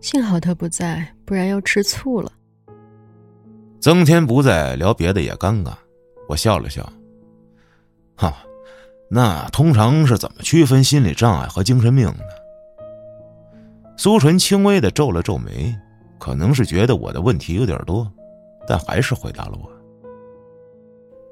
[0.00, 2.30] 幸好他不在，不然要吃醋了。”
[3.80, 5.72] 曾天不在，聊别的也尴尬。
[6.28, 6.90] 我笑了笑
[8.16, 8.34] ：“哈，
[9.08, 12.18] 那通常是怎么区分心理障碍和精神病呢？”
[13.96, 15.74] 苏纯轻微的皱了皱眉，
[16.18, 18.10] 可能是觉得我的问题有点多，
[18.66, 19.70] 但还是回答了我：“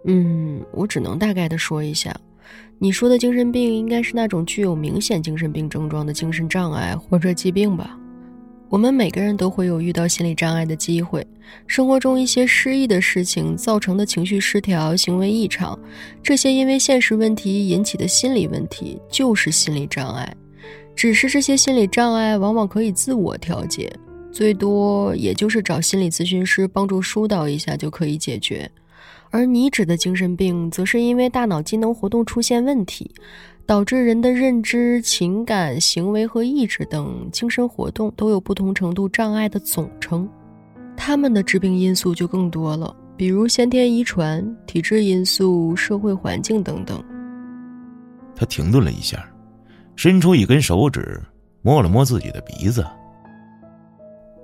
[0.07, 2.14] 嗯，我只能大概的说一下，
[2.79, 7.98] 你说的精神病应该是那种具有明显精神病症状的精神障碍或者疾病吧？
[8.75, 11.25] 我们每个人都会有遇到心理障碍的机会，
[11.69, 15.79] 生活中一些失意的事情造成的情绪失调、行为异常，
[16.25, 20.37] 这些因为现实问题引起的心理问题，就是心理障碍。”
[20.97, 23.89] 只是这些心理障碍往往可以自我调节，
[24.33, 28.69] 最多也就是找心理咨询师帮助疏导一下就可以解决。
[29.31, 33.09] 而你指的精神病，则是因为大脑机能活动出现问题，
[33.66, 40.29] 导致人的认知、情感、行为和意志等精神活动都有不同程度障碍的总称。
[40.96, 47.03] 他们的致病因素就更多了，比如先天遗传、体质因素、社会环境等等。
[48.37, 49.29] 他停顿了一下。
[49.96, 51.22] 伸出一根手指，
[51.62, 52.85] 摸了摸自己的鼻子。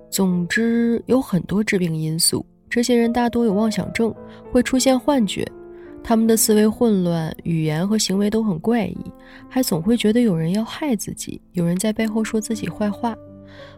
[0.08, 2.46] 总之，有很多致病因素。
[2.68, 4.14] 这些人大多有妄想症，
[4.52, 5.44] 会出现幻觉，
[6.02, 8.96] 他们的思维混乱，语言和行为都很怪异，
[9.48, 13.16] 还总会觉得有人要害自己，有人在背后说自己坏话。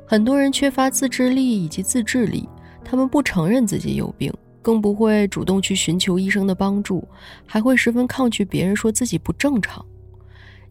[0.07, 2.49] 很多人缺乏自制力以及自制力，
[2.85, 4.33] 他们不承认自己有病，
[4.63, 7.07] 更不会主动去寻求医生的帮助，
[7.47, 9.85] 还会十分抗拒别人说自己不正常。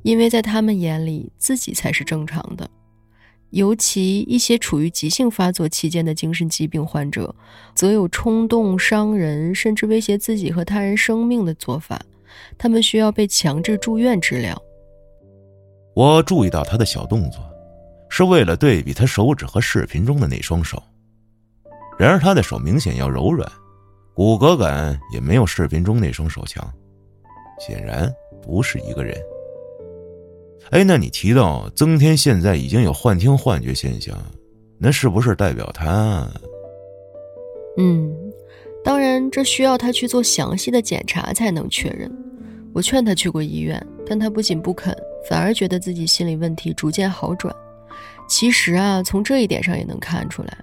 [0.03, 2.67] 因为在他们眼里，自己才是正常的。
[3.51, 7.33] 尤其一些处于急性发作期间的精神疾病患者，
[7.75, 12.01] 则有冲动伤人，甚至威胁自己和他人生命的做法。
[12.57, 14.59] 他们需要被强制住院治疗。
[15.93, 17.41] 我注意到他的小动作，
[18.09, 20.81] 是为了对比他手指和视频中的那双手。
[21.99, 23.51] 然而，他的手明显要柔软，
[24.13, 26.65] 骨骼感也没有视频中那双手强。
[27.59, 28.11] 显然，
[28.41, 29.21] 不是一个人。
[30.69, 34.17] 哎，那你提到曾天现在已经有幻听、幻觉现象，
[34.77, 36.25] 那是不是代表他？
[37.77, 38.09] 嗯，
[38.83, 42.09] 当然，这需要他去做详细的检查才能确认。
[42.73, 44.95] 我劝他去过医院，但他不仅不肯，
[45.27, 47.53] 反而觉得自己心理问题逐渐好转。
[48.29, 50.57] 其实啊，从这一点上也能看出来，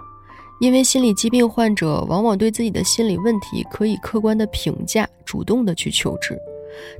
[0.58, 6.38] 因为心理疾病患者往往对自己的心理问题可以客观的评价，主动的去求治，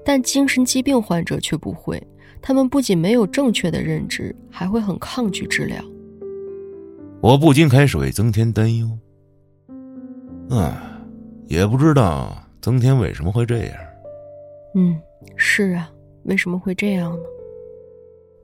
[0.05, 2.03] 但精神疾病患者却不会。
[2.41, 5.83] 他们不仅没有正确的认知，还会很抗拒治疗。
[7.21, 8.89] 我不禁开始为曾天担忧。
[10.51, 10.81] 唉，
[11.47, 13.77] 也不知道曾天为什么会这样。
[14.75, 15.01] 嗯，
[15.37, 15.91] 是啊，
[16.25, 17.25] 为什么会这样呢？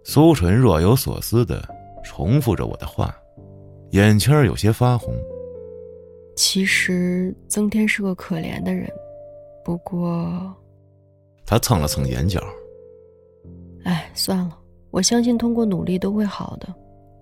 [0.02, 1.66] 苏纯若有所思的
[2.04, 3.16] 重复着我的话，
[3.92, 5.14] 眼圈有些发红。
[6.36, 8.90] 其实曾天是个可怜的人，
[9.64, 10.52] 不过，
[11.46, 12.42] 他蹭了蹭眼角。
[13.84, 14.58] 哎，算了，
[14.90, 16.68] 我相信通过努力都会好的，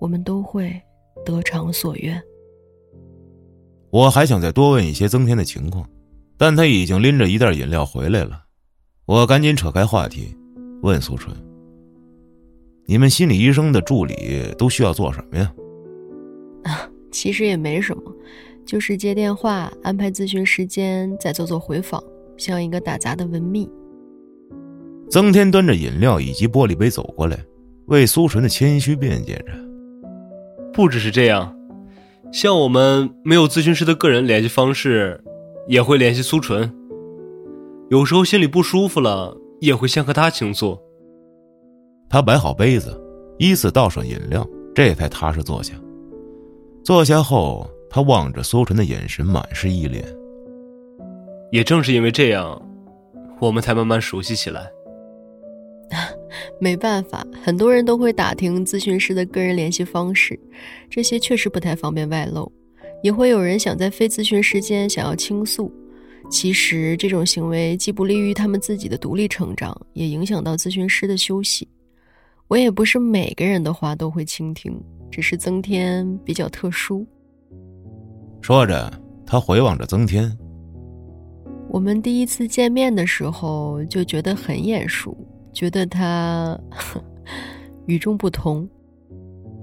[0.01, 0.81] 我们都会
[1.25, 2.21] 得偿所愿。
[3.91, 5.87] 我还想再多问一些增添的情况，
[6.39, 8.45] 但他已经拎着一袋饮料回来了。
[9.05, 10.35] 我赶紧扯开话题，
[10.83, 11.37] 问苏纯
[12.87, 15.53] ：“你们心理医生的助理都需要做什么呀？”
[16.65, 18.03] 啊，其实也没什么，
[18.65, 22.03] 就是接电话、安排咨询时间，再做做回访，
[22.37, 23.69] 像一个打杂的文秘。
[25.13, 27.39] 曾天端着饮料以及玻璃杯走过来，
[27.89, 29.53] 为苏纯的谦虚辩解着
[30.73, 31.55] ：“不只是这样。”
[32.33, 35.23] 像我们没有咨询师的个人联系方式，
[35.69, 36.75] 也会联系苏纯。
[37.91, 40.79] 有时候心里不舒服了，也会先和他倾诉。
[42.09, 42.99] 他摆好杯子，
[43.39, 45.75] 依次倒上饮料，这才踏实坐下。
[46.83, 50.03] 坐下后，他望着苏纯的眼神满是依恋。
[51.51, 52.59] 也正是因为这样，
[53.43, 54.71] 我们才慢慢熟悉起来。
[56.61, 60.39] 没办法，很多人都会打听咨询师的个人联系方式，
[60.89, 62.51] 这些确实不太方便外露。
[63.03, 65.73] 也会有人想在非咨询时间想要倾诉，
[66.31, 71.67] 其实这种行为既不利于他们自己的独立成长，也影响到咨询师的休息。
[72.47, 74.81] 我也不是每个人的话都会倾听，
[75.11, 77.05] 只是增添比较特殊。
[78.41, 78.93] 说着，
[79.27, 80.31] 他回望着增添。
[81.69, 85.17] 我们第一次见面的时候就觉得很眼熟。
[85.53, 86.59] 觉得他
[87.87, 88.69] 与众不同。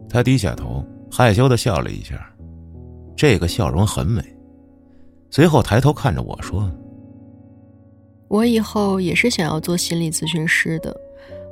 [0.10, 2.32] 他低下头，害羞的笑了一下，
[3.16, 4.22] 这个笑容很美。
[5.30, 6.72] 随后抬头看着我说
[8.28, 10.96] ：“我以后也是想要做心理咨询师的，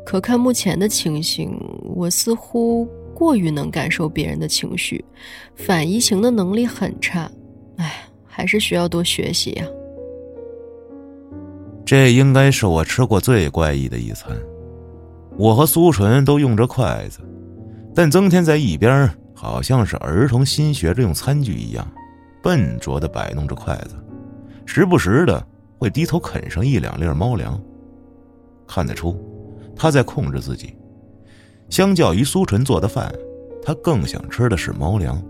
[0.05, 5.03] 可看目前的情形，我似乎过于能感受别人的情绪，
[5.55, 7.31] 反移情的能力很差。
[7.77, 9.65] 哎，还是需要多学习呀。”
[11.87, 14.37] 这应该是我吃过最怪异的一餐。
[15.37, 17.19] 我和苏纯都用着筷子，
[17.95, 21.87] 但曾天在一边好像是儿童新学着用餐具一样，
[22.43, 23.95] 笨拙的摆弄着筷子，
[24.65, 25.41] 时不时的
[25.79, 27.57] 会低头啃上一两粒猫粮。
[28.67, 29.17] 看得出，
[29.73, 30.75] 他在控制自己。
[31.69, 33.09] 相较于苏纯做的饭，
[33.63, 35.23] 他更想吃的是猫粮。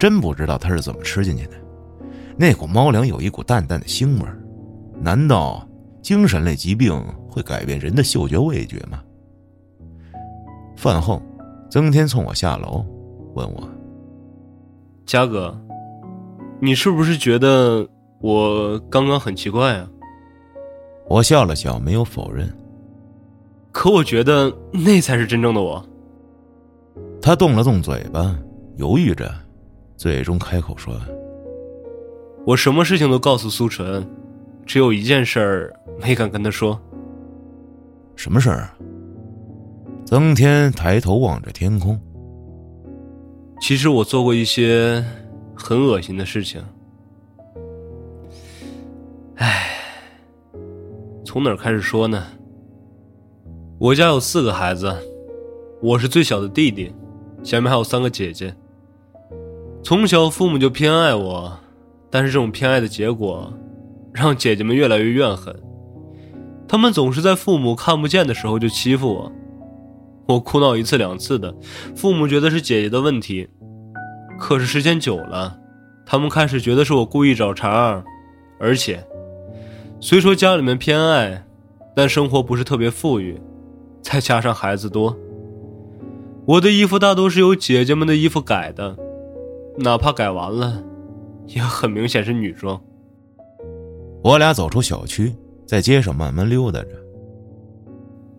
[0.00, 1.52] 真不知道他是怎么吃进去的，
[2.36, 4.36] 那股猫粮有一股淡淡的腥味儿。
[5.00, 5.66] 难道
[6.02, 6.92] 精神类疾病
[7.28, 9.02] 会改变人的嗅觉味觉吗？
[10.76, 11.22] 饭后，
[11.70, 12.84] 曾天送我下楼，
[13.34, 13.68] 问我
[15.06, 15.56] ：“嘉哥，
[16.60, 17.88] 你是不是觉得
[18.20, 19.88] 我刚刚很奇怪啊？”
[21.08, 22.48] 我笑了笑，没有否认。
[23.72, 25.84] 可我觉得那才是真正的我。
[27.20, 28.36] 他动了动嘴巴，
[28.76, 29.32] 犹豫着，
[29.96, 30.94] 最终开口说
[32.46, 34.06] ：“我什么事情都告诉苏纯。”
[34.68, 36.78] 只有一件事儿没敢跟他说。
[38.14, 38.58] 什么事儿？
[38.58, 38.76] 啊
[40.04, 41.98] 曾天抬头望着天空。
[43.60, 45.04] 其实我做过一些
[45.54, 46.62] 很恶心的事情。
[49.36, 49.70] 唉，
[51.24, 52.26] 从哪儿开始说呢？
[53.78, 54.94] 我家有四个孩子，
[55.82, 56.90] 我是最小的弟弟，
[57.42, 58.54] 前面还有三个姐姐。
[59.82, 61.58] 从小父母就偏爱我，
[62.10, 63.52] 但是这种偏爱的结果。
[64.12, 65.54] 让姐姐们越来越怨恨，
[66.66, 69.32] 他们总是在父母看不见的时候就欺负我，
[70.26, 71.54] 我哭闹一次两次的，
[71.94, 73.48] 父母觉得是姐姐的问题，
[74.38, 75.58] 可是时间久了，
[76.04, 78.02] 他们开始觉得是我故意找茬，
[78.58, 79.06] 而且，
[80.00, 81.44] 虽说家里面偏爱，
[81.94, 83.40] 但生活不是特别富裕，
[84.02, 85.16] 再加上孩子多，
[86.46, 88.96] 我的衣服大多是由姐姐们的衣服改的，
[89.78, 90.82] 哪怕改完了，
[91.46, 92.80] 也很明显是女装。
[94.28, 95.34] 我俩走出小区，
[95.66, 96.88] 在街上慢慢溜达着。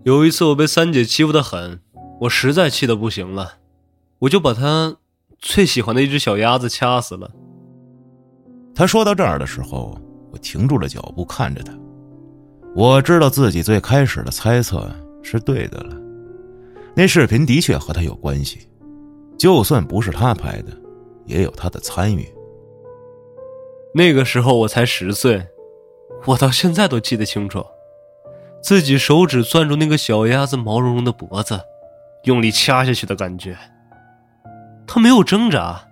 [0.04, 1.80] 有一次，我被三姐欺负的很，
[2.22, 3.54] 我实在气得不行了，
[4.20, 4.98] 我就把她
[5.40, 7.32] 最喜欢的一只小鸭子掐死了。
[8.76, 10.00] 他说到这儿的时候，
[10.32, 11.74] 我停住了脚步，看着他。
[12.76, 14.88] 我知道自己最开始的猜测
[15.24, 16.00] 是对的了，
[16.96, 18.70] 那视频的确和他有关系，
[19.40, 20.72] 就算不是他拍的，
[21.26, 22.32] 也有他的参与。
[23.96, 25.44] 那个时候我才十岁。
[26.26, 27.65] 我到现在都记得清楚，
[28.61, 31.61] 自己手指攥住那个小鸭子毛茸茸的脖子，
[32.26, 33.57] 用力掐下去的感觉。
[34.86, 35.88] 它没有挣扎，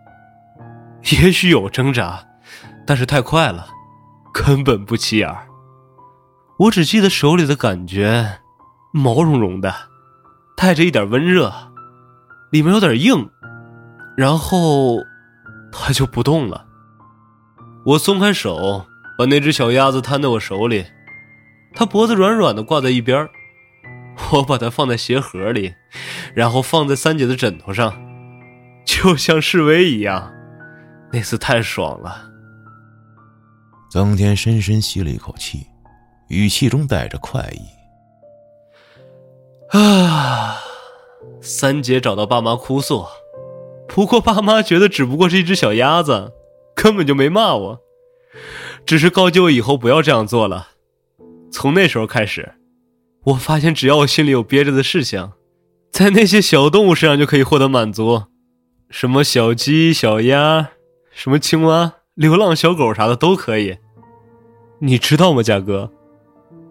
[1.11, 2.23] 也许有挣扎，
[2.85, 3.67] 但是太快了，
[4.33, 5.33] 根本不起眼
[6.59, 8.39] 我只记得手里的感觉，
[8.91, 9.73] 毛茸茸的，
[10.55, 11.53] 带着一点温热，
[12.51, 13.29] 里面有点硬，
[14.17, 14.97] 然后
[15.71, 16.65] 它就不动了。
[17.85, 18.85] 我松开手。
[19.17, 20.85] 把那只小鸭子摊在我手里，
[21.73, 23.27] 它脖子软软的挂在一边
[24.33, 25.73] 我把它放在鞋盒里，
[26.33, 27.93] 然后放在三姐的枕头上，
[28.85, 30.31] 就像示威一样。
[31.11, 32.29] 那次太爽了。
[33.89, 35.65] 曾天深深吸了一口气，
[36.27, 37.61] 语气中带着快意。
[39.77, 40.57] 啊，
[41.41, 43.05] 三姐找到爸妈哭诉，
[43.87, 46.33] 不过爸妈觉得只不过是一只小鸭子，
[46.75, 47.79] 根本就没骂我，
[48.85, 50.69] 只是告诫我以后不要这样做了。
[51.51, 52.53] 从那时候开始，
[53.23, 55.31] 我发现只要我心里有憋着的事情，
[55.91, 58.23] 在那些小动物身上就可以获得满足，
[58.89, 60.69] 什么小鸡、小鸭，
[61.11, 63.77] 什么青蛙、流浪小狗啥的都可以。
[64.79, 65.91] 你知道吗，嘉哥？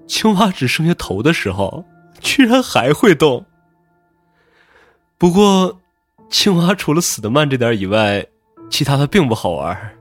[0.06, 1.84] 青蛙只剩下头的时候。
[2.18, 3.44] 居然还会动。
[5.18, 5.78] 不过，
[6.30, 8.26] 青蛙除了死的慢这点以外，
[8.70, 9.98] 其他的并不好玩，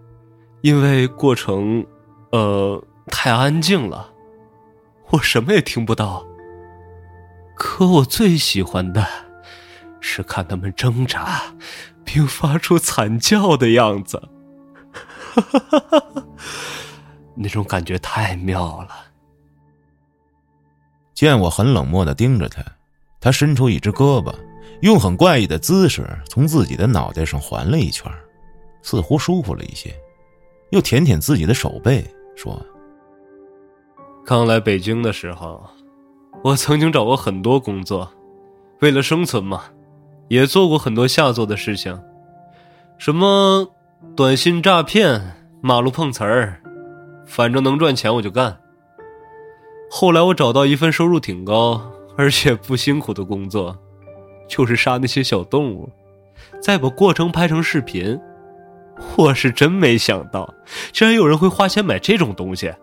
[0.66, 1.86] 因为过程，
[2.32, 4.12] 呃，太安静了，
[5.12, 6.26] 我什么也听不到。
[7.56, 9.08] 可我最喜欢的，
[10.00, 11.40] 是看他们挣扎，
[12.04, 14.18] 并发出惨叫的样子，
[15.36, 16.24] 哈哈哈哈
[17.36, 18.90] 那种感觉太妙了。
[21.14, 22.64] 见我很冷漠的盯着他，
[23.22, 24.34] 他伸出一只胳膊，
[24.82, 28.12] 用很怪异的姿势从自己的脑袋上环了一圈，
[28.82, 29.96] 似乎舒服了一些，
[30.72, 32.04] 又舔舔自己的手背，
[32.36, 32.60] 说
[34.26, 35.64] ：“刚来北京的时候，
[36.44, 38.12] 我曾经找过很多工作，
[38.82, 39.64] 为了生存嘛，
[40.28, 42.02] 也做过很多下作的事情，
[42.98, 43.68] 什么
[44.16, 46.62] 短信诈骗、马路碰瓷儿，
[47.26, 48.58] 反正能赚钱我就干。”
[49.90, 51.80] 后来我找到一份收入挺高
[52.18, 53.78] 而且不辛苦的工作，
[54.50, 55.90] 就是杀那些小动物，
[56.60, 58.20] 再把过程拍成视频。
[59.18, 60.52] 我是真没想到，
[60.92, 62.74] 居然有人会花钱买这种东西。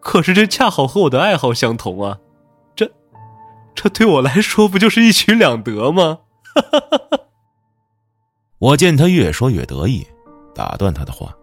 [0.00, 2.18] 可是这恰好和我的爱好相同啊！
[2.74, 2.90] 这，
[3.74, 6.18] 这对我来说不就是一举两得吗？
[8.58, 10.06] 我见他越说越得意，
[10.54, 11.34] 打断他的话。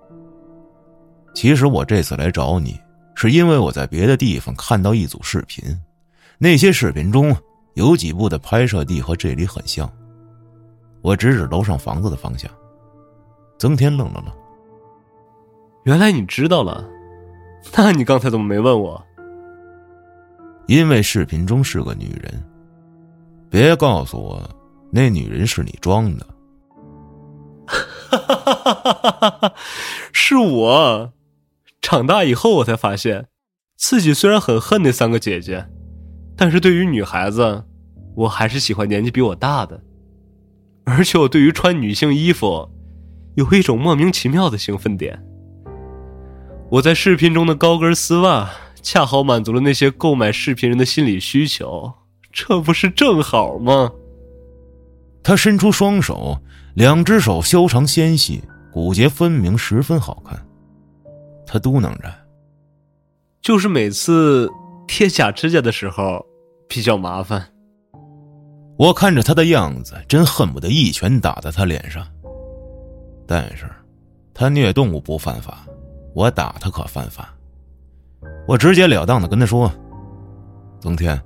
[1.33, 2.79] 其实我这次来找你。
[3.19, 5.63] 是因为我在别的地方看到一组视频，
[6.37, 7.35] 那些视频中
[7.73, 9.91] 有几部的拍摄地和这里很像。
[11.01, 12.47] 我指指楼上房子的方向。
[13.57, 14.33] 曾天愣了愣。
[15.83, 16.87] 原来你知道了，
[17.75, 19.03] 那你刚才怎么没问我？
[20.67, 22.43] 因为视频中是个女人。
[23.49, 24.49] 别告诉我，
[24.91, 26.27] 那女人是你装的。
[27.65, 29.53] 哈哈哈哈哈哈！
[30.11, 31.13] 是我。
[31.81, 33.27] 长大以后，我才发现，
[33.77, 35.65] 自己虽然很恨那三个姐姐，
[36.35, 37.63] 但是对于女孩子，
[38.15, 39.81] 我还是喜欢年纪比我大的。
[40.83, 42.69] 而且我对于穿女性衣服，
[43.37, 45.23] 有一种莫名其妙的兴奋点。
[46.71, 48.49] 我在视频中的高跟丝袜，
[48.81, 51.93] 恰好满足了那些购买视频人的心理需求，
[52.31, 53.91] 这不是正好吗？
[55.23, 56.39] 他伸出双手，
[56.73, 60.43] 两只手修长纤细，骨节分明，十分好看。
[61.45, 62.11] 他嘟囔着
[63.39, 64.49] ：“就是每次
[64.87, 66.25] 贴假指甲的时候
[66.67, 67.47] 比较麻烦。”
[68.79, 72.03] 我看着他的样子，真恨不得一拳打在他脸上。
[73.27, 73.69] 但是，
[74.33, 75.67] 他虐动物不犯法，
[76.13, 77.33] 我打他可犯法。
[78.47, 79.69] 我直截了当的跟他说
[80.79, 81.21] ：“曾天，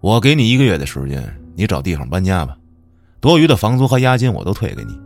[0.00, 1.24] 我给你一个月的时间，
[1.56, 2.56] 你找地方搬家吧，
[3.20, 5.00] 多余的房租和押金我都退给你。”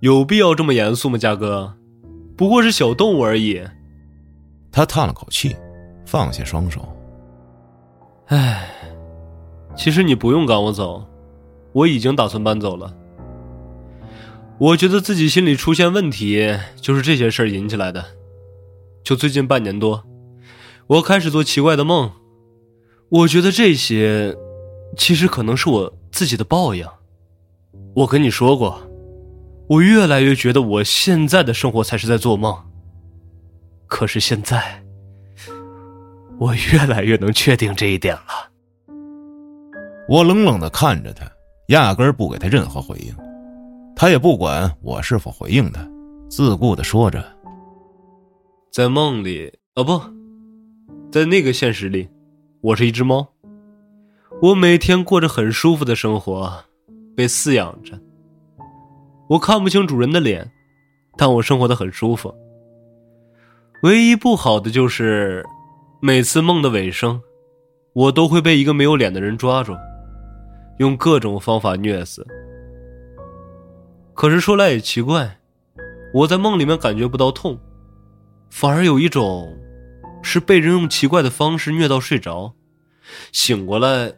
[0.00, 1.74] 有必要这么严肃吗，嘉哥？
[2.36, 3.60] 不过是小动物而已。
[4.70, 5.56] 他叹了口气，
[6.04, 6.86] 放下双手。
[8.26, 8.68] 唉，
[9.74, 11.04] 其实你不用赶我走，
[11.72, 12.94] 我已经打算搬走了。
[14.58, 18.04] 我觉得自己心里出现问题，就是这些事儿引起来的。
[19.04, 20.04] 就最近半年多，
[20.88, 22.10] 我开始做奇怪的梦。
[23.08, 24.36] 我觉得这些，
[24.96, 26.84] 其实可能是我自己的报应。
[27.94, 28.82] 我跟你说过。
[29.68, 32.56] 我越来越觉得我现在的生活才是在做梦。
[33.86, 34.82] 可是现在，
[36.38, 38.50] 我越来越能确定这一点了。
[40.08, 41.30] 我冷冷的看着他，
[41.66, 43.27] 压根儿不给他任何回应。
[44.00, 45.84] 他也不管我是否回应他，
[46.28, 47.36] 自顾的说着
[48.70, 50.00] ：“在梦里，哦不，
[51.10, 52.08] 在那个现实里，
[52.60, 53.26] 我是一只猫。
[54.40, 56.62] 我每天过着很舒服的生活，
[57.16, 57.98] 被饲养着。”
[59.28, 60.48] 我看不清主人的脸，
[61.16, 62.32] 但我生活的很舒服。
[63.82, 65.44] 唯一不好的就是，
[66.00, 67.20] 每次梦的尾声，
[67.94, 69.74] 我都会被一个没有脸的人抓住，
[70.78, 72.24] 用各种方法虐死。
[74.18, 75.38] 可是说来也奇怪，
[76.12, 77.56] 我在梦里面感觉不到痛，
[78.50, 79.56] 反而有一种，
[80.24, 82.52] 是被人用奇怪的方式虐到睡着，
[83.30, 84.12] 醒过来，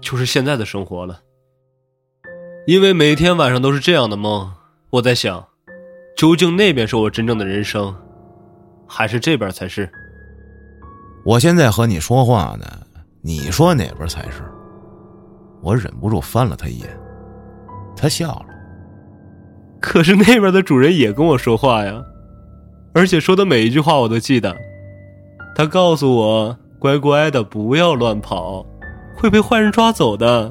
[0.00, 1.20] 就是现在的生活了。
[2.66, 4.52] 因为每天晚上都是这样的梦，
[4.90, 5.46] 我在想，
[6.16, 7.94] 究竟那边是我真正的人生，
[8.88, 9.88] 还是这边才是？
[11.24, 12.66] 我现在和你说话呢，
[13.22, 14.42] 你说哪边才是？
[15.62, 17.00] 我忍不住翻了他一眼，
[17.96, 18.53] 他笑了。
[19.84, 22.02] 可是那边的主人也跟我说话呀，
[22.94, 24.56] 而且说的每一句话我都记得。
[25.54, 28.64] 他告诉我，乖乖的不要乱跑，
[29.14, 30.50] 会被坏人抓走的。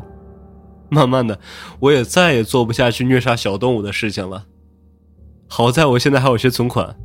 [0.87, 1.39] 慢慢的，
[1.79, 4.45] 我也再也做不下去虐杀小动物的事情了。
[5.47, 6.95] 好在我现在还有些存款，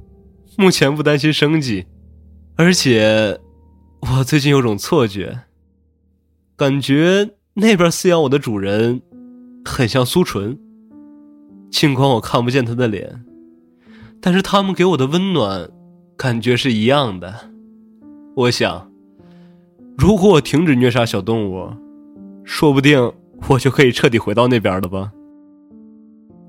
[0.59, 1.87] 目前不担心生计。
[2.57, 3.41] 而且，
[4.01, 5.41] 我最近有种错觉，
[6.57, 9.01] 感觉那边饲养我的主人
[9.64, 10.59] 很像苏纯。
[11.70, 13.24] 尽管我看不见他的脸，
[14.20, 15.68] 但是他们给我的温暖
[16.16, 17.50] 感觉是一样的。
[18.34, 18.90] 我想，
[19.96, 21.68] 如果我停止虐杀小动物，
[22.44, 23.12] 说不定
[23.48, 25.12] 我就可以彻底回到那边了吧。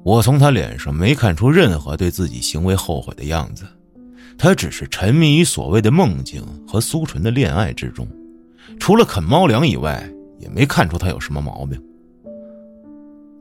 [0.03, 3.65] 我从他脸上没看出任何对自己行为后悔的样子，
[4.37, 8.07] 他只是沉迷于所谓的梦境和苏纯的恋爱之中，
[8.79, 10.09] 除了啃猫粮以外，
[10.39, 11.79] 也没看出他有什么毛病。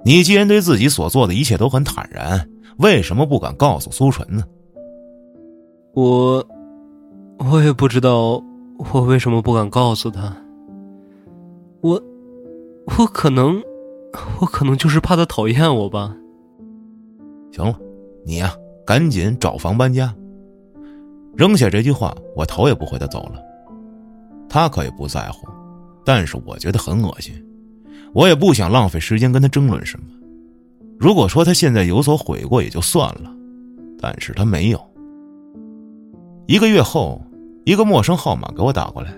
[0.05, 4.43] 你既然对自己所做的一切都很坦然，为什么不敢告诉苏纯呢？
[5.95, 6.47] 我，
[7.39, 8.43] 我也不知道
[8.93, 10.37] 我为什么不敢告诉他。
[11.81, 12.01] 我，
[12.99, 13.61] 我可能，
[14.41, 16.15] 我可能就是怕他讨厌我吧。
[17.53, 17.79] 行了，
[18.25, 18.55] 你呀，
[18.87, 20.15] 赶紧找房搬家。
[21.35, 23.43] 扔下这句话，我头也不回的走了。
[24.49, 25.47] 他可以不在乎，
[26.05, 27.35] 但是我觉得很恶心。
[28.15, 30.07] 我也不想浪费时间跟他争论什么。
[30.99, 33.33] 如果说他现在有所悔过也就算了，
[34.01, 34.81] 但是他没有。
[36.47, 37.21] 一个月后，
[37.65, 39.15] 一个陌生号码给我打过来，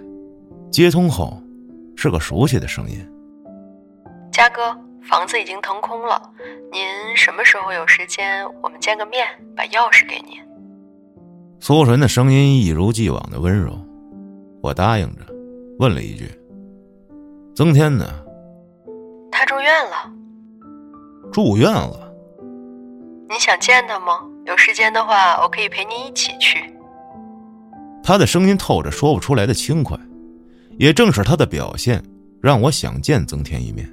[0.70, 1.41] 接通后，
[1.97, 2.99] 是个熟悉的声音
[4.32, 6.20] ：“嘉哥，房子已经腾空了，
[6.72, 6.82] 您
[7.16, 9.26] 什么时候有时间，我们见个面，
[9.57, 10.36] 把钥匙给您。”
[11.61, 13.78] 苏纯的声音一如既往的温柔，
[14.61, 15.22] 我答应着，
[15.78, 16.28] 问了一句
[17.55, 18.07] ：“曾天呢？”
[19.41, 22.12] 他住院了，住院了。
[23.26, 24.20] 你想见他吗？
[24.45, 26.59] 有时间的话，我可以陪你一起去。
[28.03, 29.99] 他的声音透着说不出来的轻快，
[30.78, 32.03] 也正是他的表现，
[32.43, 33.91] 让我想见曾天一面。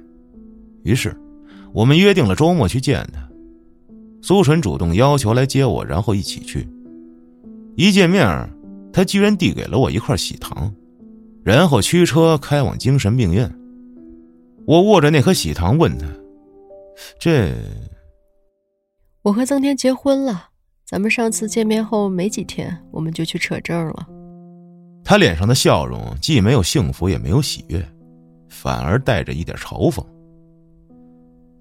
[0.82, 1.18] 于是，
[1.72, 3.26] 我们约定了周末去见他。
[4.20, 6.68] 苏纯主动要求来接我，然后一起去。
[7.74, 8.50] 一见面，
[8.92, 10.70] 他居然递给了我一块喜糖，
[11.42, 13.50] 然后驱车开往精神病院。
[14.68, 16.06] 我握着那颗喜糖，问他
[17.18, 17.54] ：“这……
[19.22, 20.50] 我和曾天结婚了。
[20.84, 24.06] 咱们上次见面后没几天，我们就去扯证了。”
[25.02, 27.82] 他脸上的笑容既没有幸福，也没有喜悦，
[28.50, 30.04] 反而带着一点嘲讽。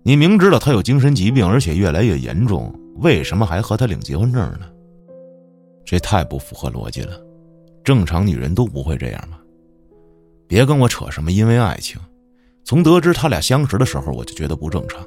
[0.03, 4.69] 你明知道他有精神疾病，而且越来越严重，为什么还和他领结婚证呢？
[5.85, 7.17] 这太不符合逻辑了。
[7.85, 9.39] 正常女人都不会这样吧！
[10.45, 11.97] 别跟我扯什么因为爱情。
[12.67, 14.99] 从得知他俩相识的时候，我就觉得不正常。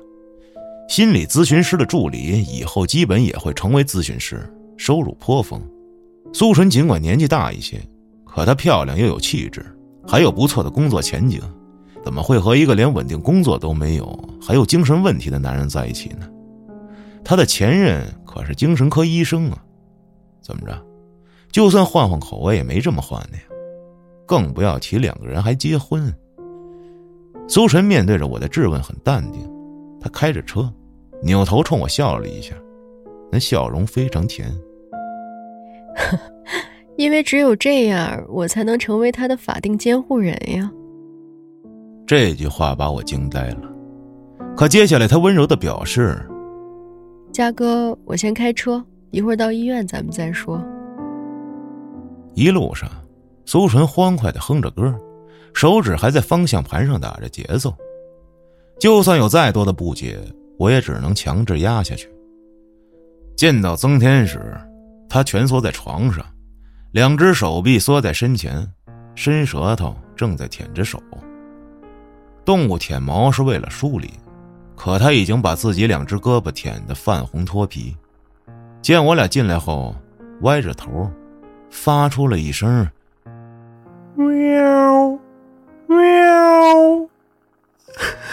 [0.89, 5.63] 心理咨询师的助理以后基本也会成为咨询师，收入颇丰。
[6.33, 7.79] 苏纯尽管年纪大一些，
[8.25, 9.63] 可她漂亮又有气质，
[10.09, 11.39] 还有不错的工作前景，
[12.03, 16.27] 怎么会和一个连稳定工作都没有、还有精神问题的男人在一起呢？
[17.23, 19.63] 她的前任可是精神科医生啊！
[20.41, 20.83] 怎么着？
[21.53, 23.43] 就算换换口味，也没这么换的呀！
[24.27, 26.11] 更不要提两个人还结婚。
[27.51, 29.43] 苏晨面对着我的质问很淡定，
[30.01, 30.73] 他开着车，
[31.21, 32.55] 扭头冲我笑了一下，
[33.33, 34.49] 那笑容非常甜。
[36.95, 40.71] 因为只有这样，我才能成为他的法定监护人呀。
[42.07, 43.63] 这句话把我惊呆了，
[44.57, 46.25] 可接下来他温柔的表示
[47.35, 48.81] ：“嘉哥，我先开车，
[49.11, 50.63] 一会儿到医院咱们再说。”
[52.35, 52.89] 一路上，
[53.45, 54.95] 苏纯欢快的哼着歌。
[55.53, 57.75] 手指还在方向盘上打着节奏，
[58.79, 60.19] 就算有再多的不解，
[60.59, 62.09] 我也只能强制压下去。
[63.37, 64.57] 见到曾天时，
[65.09, 66.25] 他蜷缩在床上，
[66.93, 68.67] 两只手臂缩在身前，
[69.15, 71.03] 伸舌头正在舔着手。
[72.45, 74.11] 动物舔毛是为了梳理，
[74.75, 77.97] 可他已经把自己两只胳膊舔得泛红脱皮。
[78.83, 79.95] 见我俩进来后，
[80.41, 81.11] 歪着头，
[81.71, 82.89] 发出了一声“”。
[84.17, 85.00] 喵，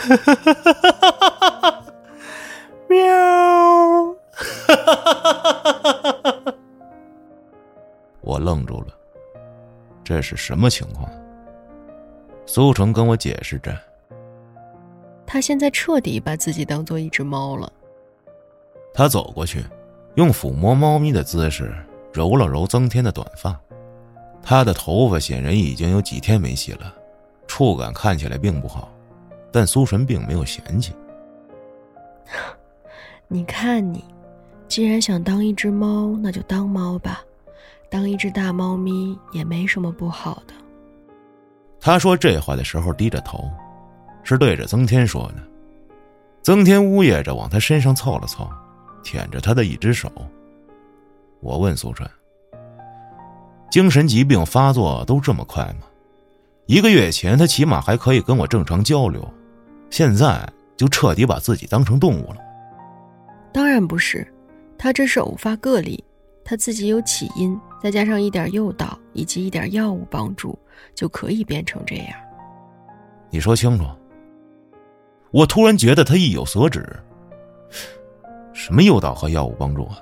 [2.87, 2.95] 喵，
[4.31, 4.45] 哈
[4.85, 6.53] 哈哈哈哈哈！
[8.21, 8.87] 我愣住了，
[10.03, 11.09] 这是什么情况？
[12.45, 13.77] 苏成跟我解释着，
[15.25, 17.71] 他现在彻底把自己当做一只猫了。
[18.93, 19.65] 他走过去，
[20.15, 21.75] 用抚摸猫咪的姿势
[22.13, 23.59] 揉了揉增添的短发。
[24.41, 26.93] 他的头发显然已经有几天没洗了，
[27.47, 28.89] 触感看起来并不好，
[29.51, 30.93] 但苏纯并没有嫌弃。
[33.27, 34.03] 你看你，
[34.67, 37.21] 既然想当一只猫，那就当猫吧，
[37.89, 40.53] 当一只大猫咪也没什么不好的。
[41.79, 43.49] 他说这话的时候低着头，
[44.23, 45.35] 是对着曾天说的。
[46.41, 48.49] 曾天呜咽着往他身上凑了凑，
[49.03, 50.11] 舔着他的一只手。
[51.41, 52.09] 我问苏纯。
[53.69, 55.87] 精神疾病发作都这么快吗？
[56.65, 59.29] 一个月前他起码还可以跟我正常交流，
[59.89, 62.37] 现在就彻底把自己当成动物了。
[63.53, 64.25] 当然不是，
[64.77, 66.03] 他这是偶发个例，
[66.43, 70.57] 他自己有起因，再加上一点诱导以及一点药物帮助，
[70.93, 72.19] 就可以变成这样。
[73.29, 73.85] 你说清楚。
[75.31, 76.87] 我突然觉得他意有所指。
[78.53, 79.97] 什么诱导和药物帮助啊？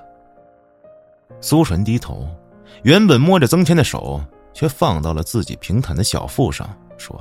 [1.40, 2.26] 苏纯低头。
[2.82, 4.20] 原本摸着曾天的手，
[4.52, 7.20] 却放到了自己平坦的小腹上，说：“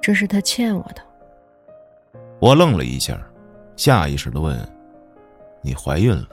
[0.00, 1.02] 这是他欠我的。”
[2.40, 3.20] 我愣了一下，
[3.76, 4.58] 下意识的问
[5.62, 6.28] ：“你怀孕了？”“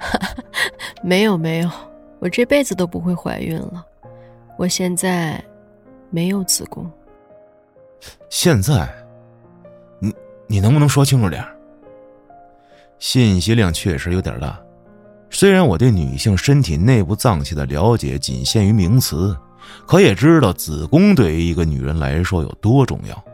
[1.02, 1.70] 没有，没有，
[2.18, 3.84] 我这辈子都不会怀孕了。
[4.56, 5.42] 我现在
[6.10, 6.90] 没有子宫。
[8.30, 8.88] ”“现在？
[9.98, 10.14] 你
[10.46, 11.44] 你能不能说清楚点
[12.98, 14.58] 信息量确实有点大。
[15.28, 19.36] 虽然我对女性身体内部脏器的了解仅限于名词，
[19.86, 23.24] 可也知道子宫对于一个女人来说有多重要。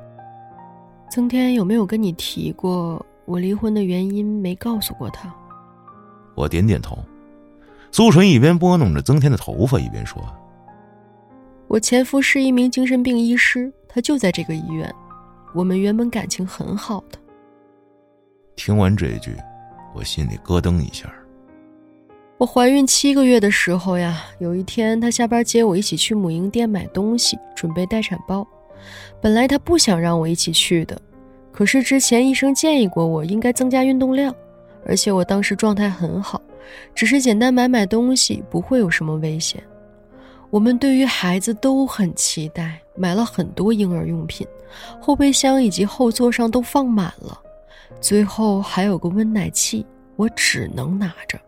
[1.10, 4.40] 曾天有没有跟你提过我离婚的原因？
[4.40, 5.32] 没告诉过他。
[6.34, 6.98] 我点点头。
[7.92, 10.22] 苏纯一边拨弄着曾天的头发，一边说
[11.66, 14.92] ：“我前夫是一名精神病医师，他就在这个医院。
[15.54, 17.18] 我们原本感情很好的。”
[18.54, 19.34] 听完这句，
[19.94, 21.10] 我心里咯噔一下。
[22.38, 28.46] 我怀孕七个月的时候呀，有一天他下班接我一起去母婴店买东西，准备待产包。
[29.22, 31.00] 本来他不想让我一起去的，
[31.50, 34.34] 可是之前医生建议过我应该增加运动量，
[34.84, 36.38] 而且我当时状态很好，
[36.94, 39.62] 只是简单买买东西不会有什么危险。
[40.50, 44.46] 我们对于孩子都很期待，买了很多婴儿用品，
[45.00, 47.40] 后备箱以及后座上都放满了，
[47.98, 51.40] 最后还有个温奶器，我只能拿着。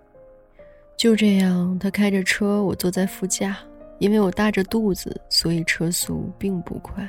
[0.98, 3.56] 就这样，他开着车，我坐在副驾。
[3.98, 7.08] 因为我大着肚子，所以车速并不快。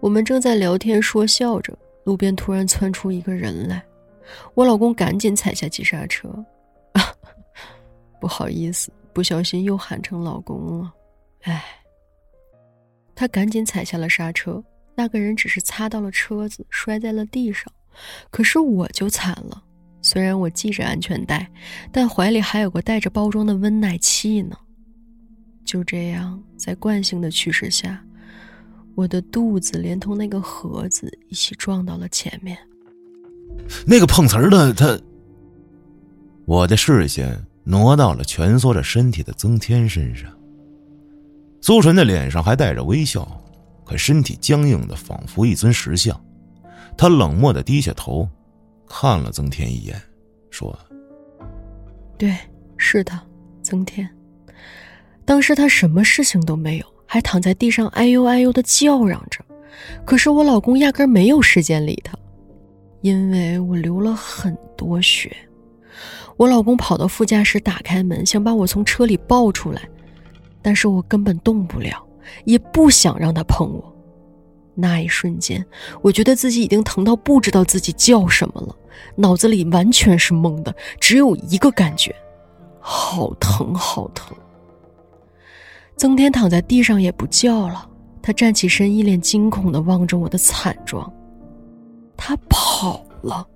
[0.00, 1.74] 我们正在聊天说笑着，
[2.04, 3.82] 路边突然窜出一个人来，
[4.52, 6.28] 我老公赶紧踩下急刹车。
[8.20, 10.92] 不好意思，不小心又喊成老公了。
[11.44, 11.64] 唉，
[13.14, 14.62] 他赶紧踩下了刹车。
[14.94, 17.72] 那个人只是擦到了车子，摔在了地上，
[18.30, 19.64] 可是我就惨了。
[20.04, 21.50] 虽然我系着安全带，
[21.90, 24.54] 但怀里还有个带着包装的温奶器呢。
[25.64, 28.04] 就这样，在惯性的驱使下，
[28.94, 32.54] 我的肚子连同那个盒子一起撞到了前面。
[33.86, 35.00] 那个碰瓷儿的他，
[36.44, 40.30] 我的视线挪到了蜷缩着身体的曾天身上。
[41.62, 43.26] 苏纯的脸上还带着微笑，
[43.86, 46.22] 可身体僵硬的仿佛一尊石像。
[46.94, 48.28] 他冷漠的低下头。
[48.88, 50.00] 看了曾天一眼，
[50.50, 50.76] 说
[52.16, 52.36] ：“对，
[52.76, 53.22] 是他，
[53.62, 54.08] 曾天。
[55.24, 59.44] 当时他什么事情都没有，还躺在地上哎呦哎呦的叫嚷着。
[60.04, 62.16] 可是我老公压根没有时间理他，
[63.00, 65.34] 因为我流了很多血。
[66.36, 69.82] 我老公跑到副驾驶，打开门，想把我从车里抱出来，
[70.62, 72.04] 但是我根本动不了，
[72.44, 73.90] 也不想让他碰我。”
[74.74, 75.64] 那一瞬间，
[76.02, 78.74] 我觉得自己已经疼到不知道自己叫什么了，
[79.14, 82.14] 脑子里完全是懵的，只有一个感觉：
[82.80, 84.36] 好疼，好疼。
[85.96, 87.88] 曾天躺在地上也不叫了，
[88.20, 91.08] 他站起身，一脸惊恐的望着我的惨状。
[92.16, 93.46] 他跑了。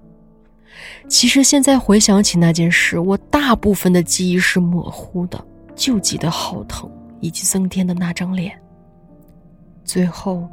[1.09, 5.45] 其实现在回想起那件事，我大部分的记忆是模糊的，
[5.75, 6.89] 就记得好疼，
[7.21, 8.57] 以及曾天的那张脸。
[9.85, 10.49] 最后。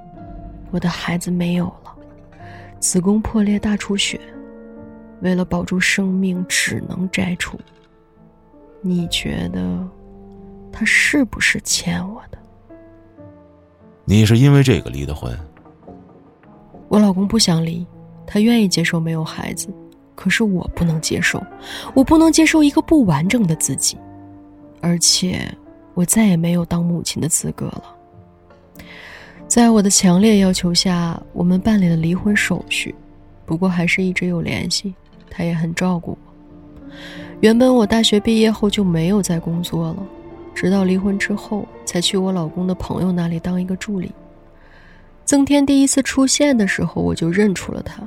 [0.75, 1.95] 我的孩子没有了，
[2.81, 4.19] 子宫破裂大出血，
[5.21, 7.57] 为了保住生命，只能摘除。
[8.81, 9.87] 你觉得
[10.73, 12.37] 他是不是欠我的？
[14.03, 15.33] 你是因为这个离的婚？
[16.89, 17.87] 我老公不想离，
[18.27, 19.69] 他愿意接受没有孩子，
[20.13, 21.41] 可是我不能接受，
[21.93, 23.97] 我不能接受一个不完整的自己，
[24.81, 25.49] 而且
[25.93, 27.94] 我再也没有当母亲的资格了。
[29.47, 32.93] 在我的强烈要求下，我们办理了离婚手续，
[33.45, 34.93] 不过还是一直有联系。
[35.29, 36.93] 他也很照顾我。
[37.41, 39.97] 原本我大学毕业后就没有再工作了，
[40.53, 44.11] 直到离婚之后才去我老公的朋友那里当一个助理。
[45.25, 48.01] 曾天第一次出现的时候，我就认出了他。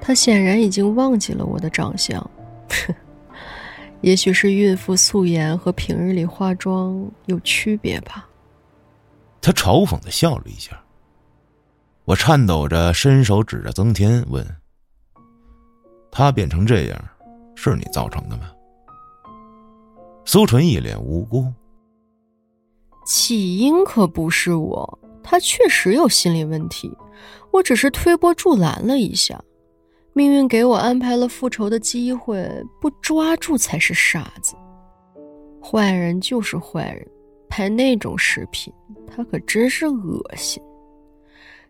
[0.00, 2.30] 他显然已经忘记了我的长相，
[4.00, 8.26] 也许是孕妇素颜和平日里化妆有区别吧。
[9.40, 10.78] 他嘲讽的笑了一下。
[12.04, 14.44] 我颤抖着伸手指着曾天问
[16.10, 17.04] ：“他变成这样，
[17.54, 18.50] 是你造成的吗？”
[20.24, 21.52] 苏纯一脸无辜
[23.06, 26.90] ：“起因可不是我。”他确实有心理问题，
[27.52, 29.40] 我只是推波助澜了一下。
[30.12, 34.56] 命运给我安排了复仇的机会，不抓住才是傻子。
[35.62, 37.06] 坏人就是坏人，
[37.50, 38.72] 拍那种视频，
[39.06, 40.62] 他可真是恶心。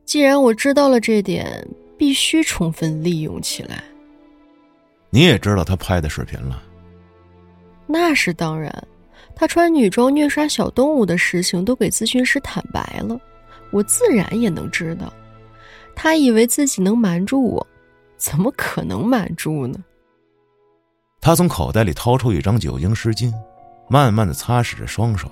[0.04, 1.66] 既然我知道了这点，
[1.96, 3.82] 必须充分利用起来。
[5.08, 6.62] 你也知道他拍的视频了？
[7.86, 8.72] 那是当然，
[9.34, 13.18] 他穿女装虐杀小动物的事情都给咨询师坦白了。
[13.72, 15.12] 我自然也能知道，
[15.96, 17.66] 他以为自己能瞒住我，
[18.16, 19.82] 怎么可能瞒住呢？
[21.20, 23.32] 他从口袋里掏出一张酒精湿巾，
[23.88, 25.30] 慢慢的擦拭着双手。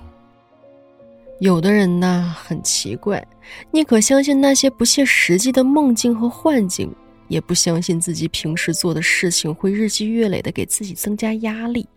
[1.39, 3.25] 有的人呢，很奇怪，
[3.71, 6.93] 宁可相信那些不切实际的梦境和幻境，
[7.29, 11.87] 也不相信自己平时做的事情会日积月累的给自己增加压力，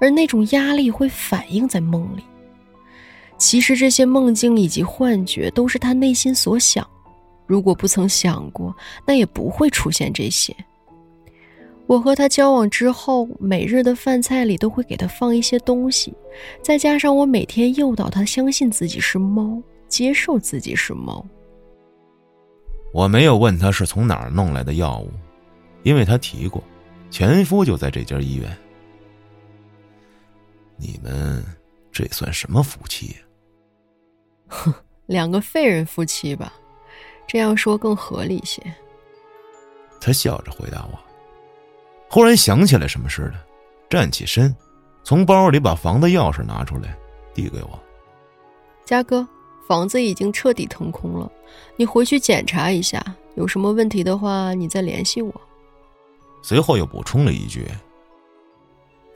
[0.00, 2.24] 而那种压力会反映在梦里。
[3.38, 6.84] 其实这些梦境以及幻觉都是他内心所想，
[7.46, 8.74] 如果不曾想过，
[9.06, 10.54] 那也不会出现这些。
[11.86, 16.14] 我和他交往之后，每日的饭菜里都会给他放一些东西，
[16.62, 21.24] 再加上我每天诱导他相信自己是猫，接受自己是猫。
[22.94, 25.10] 我没有问他是从哪儿弄来的药物，
[25.82, 26.62] 因为他提过，
[27.10, 28.56] 前夫就在这家医院。
[30.76, 31.44] 你们
[31.90, 33.14] 这算什么夫妻呀？
[34.48, 34.74] 哼，
[35.06, 36.52] 两个废人夫妻吧，
[37.26, 38.62] 这样说更合理些。
[40.00, 40.98] 他笑着回答我，
[42.12, 43.34] 忽然想起来什么似的，
[43.88, 44.54] 站起身，
[45.02, 46.94] 从包里把房子钥匙拿出来，
[47.32, 47.82] 递给我。
[48.84, 49.26] 嘉哥，
[49.66, 51.32] 房子已经彻底腾空了，
[51.74, 53.02] 你回去检查一下，
[53.34, 55.32] 有什么问题的话，你再联系我。
[56.42, 57.66] 随后又补充了一句：“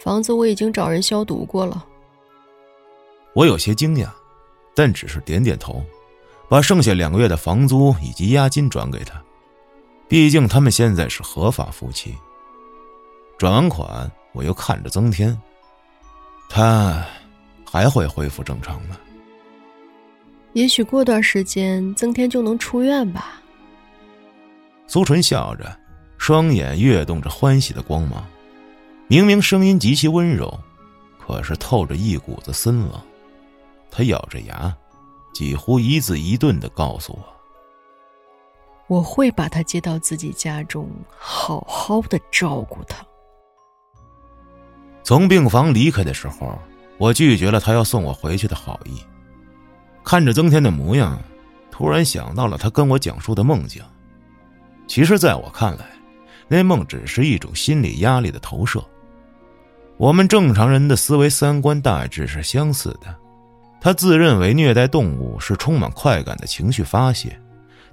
[0.00, 1.84] 房子我已经找人消毒过了。”
[3.36, 4.08] 我有些惊讶。
[4.74, 5.82] 但只是点点头，
[6.50, 9.22] 把剩下两个月的房租以及押金转给他。
[10.06, 12.14] 毕竟他们现在是合法夫妻。
[13.38, 15.38] 转完款，我又看着曾天，
[16.48, 17.04] 他
[17.70, 18.96] 还会恢复正常的？
[20.54, 23.42] 也许过段时间，曾天就能出院吧。
[24.86, 25.78] 苏纯笑着，
[26.16, 28.24] 双眼跃动着欢喜的光芒。
[29.06, 30.58] 明明声音极其温柔，
[31.18, 32.92] 可是透着一股子森冷。
[33.90, 34.74] 他咬着牙，
[35.34, 37.22] 几乎一字一顿的告诉我
[38.88, 43.04] ：“我会把他接到自己家中，好好的照顾他。”
[45.06, 46.58] 从病房离开的时候，
[46.98, 49.00] 我拒绝了他要送我回去的好意。
[50.02, 51.16] 看着曾天的模样，
[51.70, 53.80] 突然想到了他跟我讲述的梦境。
[54.88, 55.86] 其实，在我看来，
[56.48, 58.84] 那梦只是一种心理压力的投射。
[59.96, 63.14] 我们正常人的思维三观大致是相似的。
[63.80, 67.40] 他自认为虐待动物是充满快感的情绪发泄，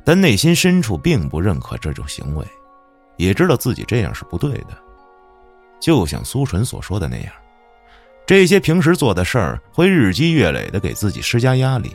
[0.04, 2.44] 但内心深处并不认可这种行为，
[3.18, 4.76] 也知道自己这样是不对的。
[5.84, 7.34] 就像苏纯所说的那样，
[8.26, 11.92] 这些平时做的事儿会日积月累的给自己施加压力，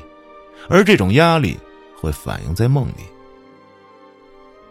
[0.68, 1.57] 而这种压力
[1.99, 3.07] 会反映在梦里。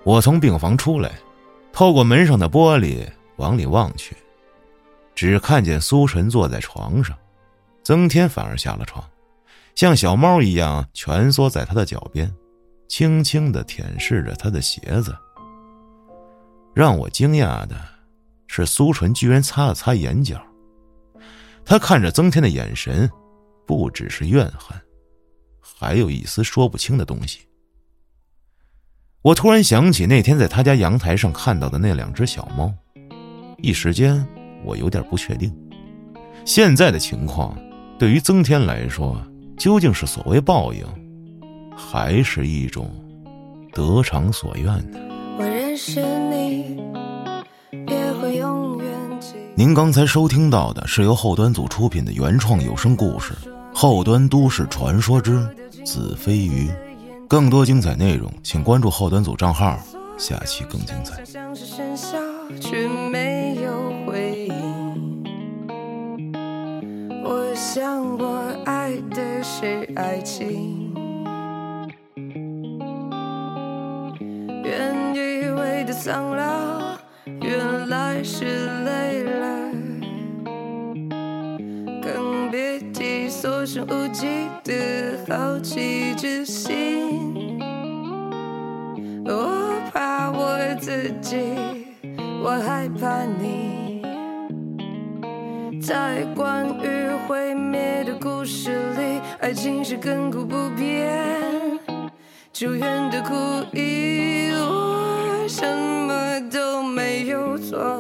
[0.04, 1.14] 我从病房出来，
[1.74, 3.08] 透过门上的玻璃
[3.38, 4.16] 往里望去，
[5.16, 7.18] 只看见苏纯坐在床上，
[7.82, 9.04] 曾天反而下了床。
[9.74, 12.32] 像小猫一样蜷缩在他的脚边，
[12.88, 15.18] 轻轻的舔舐着他的鞋子。
[16.76, 17.76] 让我惊讶的
[18.48, 20.42] 是，苏纯居然擦了擦眼角。
[21.64, 23.10] 他看着曾天的眼神，
[23.66, 24.78] 不只是怨恨，
[25.60, 27.40] 还有一丝说不清的东西。
[29.22, 32.74] 我突然想起那天在他家阳台上看到的那两只小猫，
[33.62, 34.26] 一时间
[34.64, 35.54] 我有点不确定，
[36.46, 37.58] 现在的情况
[38.00, 39.22] 对于曾天来说。
[39.58, 40.86] 究竟是所谓报应，
[41.76, 42.94] 还是一种
[43.74, 45.00] 得偿所愿呢？
[45.40, 46.80] 我认识你
[49.58, 53.34] 您刚才收听到的是由后端组出品的原创有声故事
[53.74, 55.44] 《后端都市传说之
[55.84, 56.68] 子非鱼》，
[57.28, 59.76] 更多精彩内容，请关注后端组账号
[60.16, 61.24] 下期更精彩。
[67.24, 70.94] 我想我爱的是爱情，
[74.64, 76.77] 原以为的苍老，
[77.48, 78.44] 原来是
[78.84, 79.72] 累了。
[82.04, 84.28] 更别提所剩无几
[84.66, 84.74] 的
[85.30, 87.58] 好奇之心。
[89.26, 91.38] 我怕我自己，
[92.44, 94.02] 我害怕你。
[95.82, 101.18] 在关于毁灭的故事里，爱情是亘古不变、
[102.52, 103.34] 久远的苦
[103.72, 104.52] 役。
[104.52, 106.07] 我什么
[107.20, 108.00] 没有错，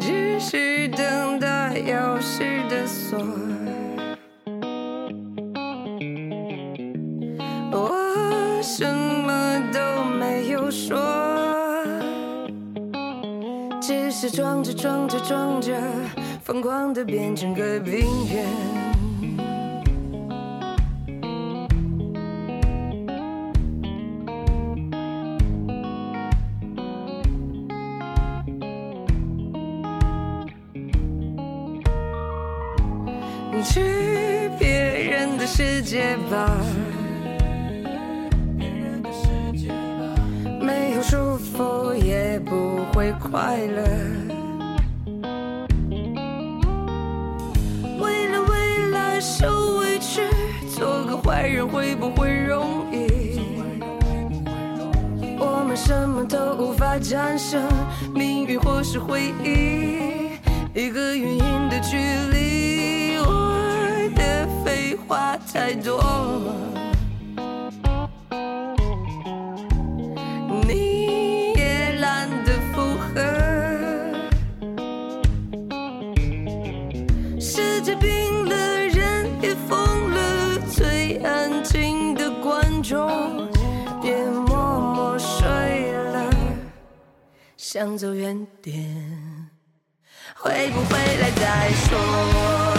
[0.00, 3.18] 只是等待钥匙的锁。
[7.70, 10.98] 我什么都没有说，
[13.82, 15.78] 只是装着装着装着，
[16.42, 18.00] 疯狂的变成个病
[18.32, 18.89] 人。
[33.62, 34.68] 去别
[35.10, 36.56] 人的世界吧。
[40.60, 43.82] 没有束缚也不会快乐。
[47.98, 50.22] 为了未来受委屈，
[50.68, 53.40] 做个坏人会不会容易？
[55.38, 57.62] 我们什么都无法战胜，
[58.14, 60.38] 命运或是回忆，
[60.74, 61.96] 一个原因的距
[62.32, 62.49] 离。
[65.10, 66.00] 话太多。
[70.68, 73.20] 你也懒得附和。
[77.40, 78.54] 世界冰了，
[78.86, 83.50] 人也疯了，最安静的观众
[84.04, 84.14] 也
[84.46, 86.30] 默默睡了。
[87.56, 89.50] 想走远点，
[90.36, 92.69] 会不会来再说？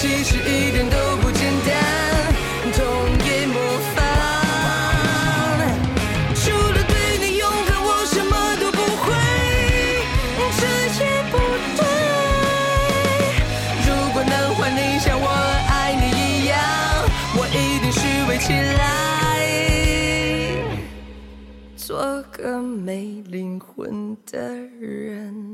[0.00, 1.68] 其实一点都不简单，
[2.72, 2.80] 痛
[3.26, 3.54] 也模
[3.94, 3.98] 仿。
[6.34, 9.12] 除了对你勇敢，我什么都不会，
[10.56, 10.62] 这
[11.04, 11.36] 也不
[11.76, 11.82] 对。
[13.84, 15.28] 如果能换你像我
[15.68, 16.56] 爱你一样，
[17.36, 18.80] 我一定虚伪起来。
[21.76, 24.38] 做个没灵魂的
[24.80, 25.49] 人。